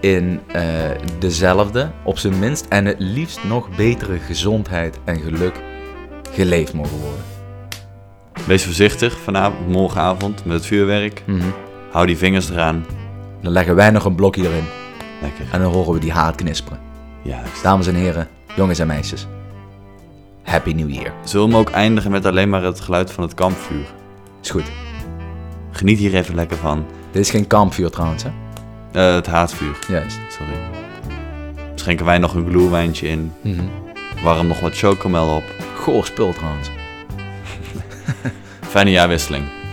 in 0.00 0.40
eh, 0.52 0.62
dezelfde, 1.18 1.90
op 2.04 2.18
zijn 2.18 2.38
minst 2.38 2.66
en 2.68 2.84
het 2.84 2.96
liefst 2.98 3.44
nog 3.44 3.76
betere 3.76 4.18
gezondheid 4.18 4.98
en 5.04 5.20
geluk 5.20 5.54
geleefd 6.34 6.72
mogen 6.72 6.96
worden. 6.98 7.22
Wees 8.46 8.64
voorzichtig 8.64 9.18
vanavond, 9.18 9.68
morgenavond 9.68 10.44
met 10.44 10.56
het 10.56 10.66
vuurwerk. 10.66 11.22
Mhm. 11.26 11.42
Hou 11.90 12.06
die 12.06 12.16
vingers 12.16 12.50
eraan. 12.50 12.86
Dan 13.42 13.52
leggen 13.52 13.74
wij 13.74 13.90
nog 13.90 14.04
een 14.04 14.14
blokje 14.14 14.42
erin 14.42 14.64
Lekker. 15.22 15.44
en 15.52 15.60
dan 15.60 15.72
horen 15.72 15.92
we 15.92 15.98
die 16.00 16.12
haat 16.12 16.34
knisperen. 16.34 16.78
Juist. 17.22 17.62
Dames 17.62 17.86
en 17.86 17.94
heren, 17.94 18.28
jongens 18.56 18.78
en 18.78 18.86
meisjes. 18.86 19.26
Happy 20.42 20.72
New 20.72 20.90
Year. 20.90 21.12
Zullen 21.24 21.46
we 21.48 21.52
hem 21.52 21.60
ook 21.60 21.70
eindigen 21.70 22.10
met 22.10 22.26
alleen 22.26 22.48
maar 22.48 22.62
het 22.62 22.80
geluid 22.80 23.12
van 23.12 23.22
het 23.24 23.34
kampvuur? 23.34 23.84
Is 24.42 24.50
goed. 24.50 24.70
Geniet 25.70 25.98
hier 25.98 26.14
even 26.14 26.34
lekker 26.34 26.56
van. 26.56 26.84
Dit 27.10 27.22
is 27.22 27.30
geen 27.30 27.46
kampvuur 27.46 27.90
trouwens, 27.90 28.22
hè? 28.22 28.30
Eh, 28.92 29.14
het 29.14 29.26
haatvuur, 29.26 29.76
Juist. 29.88 30.18
sorry. 30.28 30.52
Schenken 31.74 32.06
wij 32.06 32.18
nog 32.18 32.34
een 32.34 32.46
gloewijntje 32.48 33.08
in. 33.08 33.32
Warm 34.22 34.46
nog 34.46 34.60
wat 34.60 34.76
chocomel 34.78 35.36
op. 35.36 35.42
Goor 35.84 36.06
spul 36.06 36.32
trouwens. 36.32 36.70
Fijne 38.72 38.90
jaarwisseling. 38.90 39.63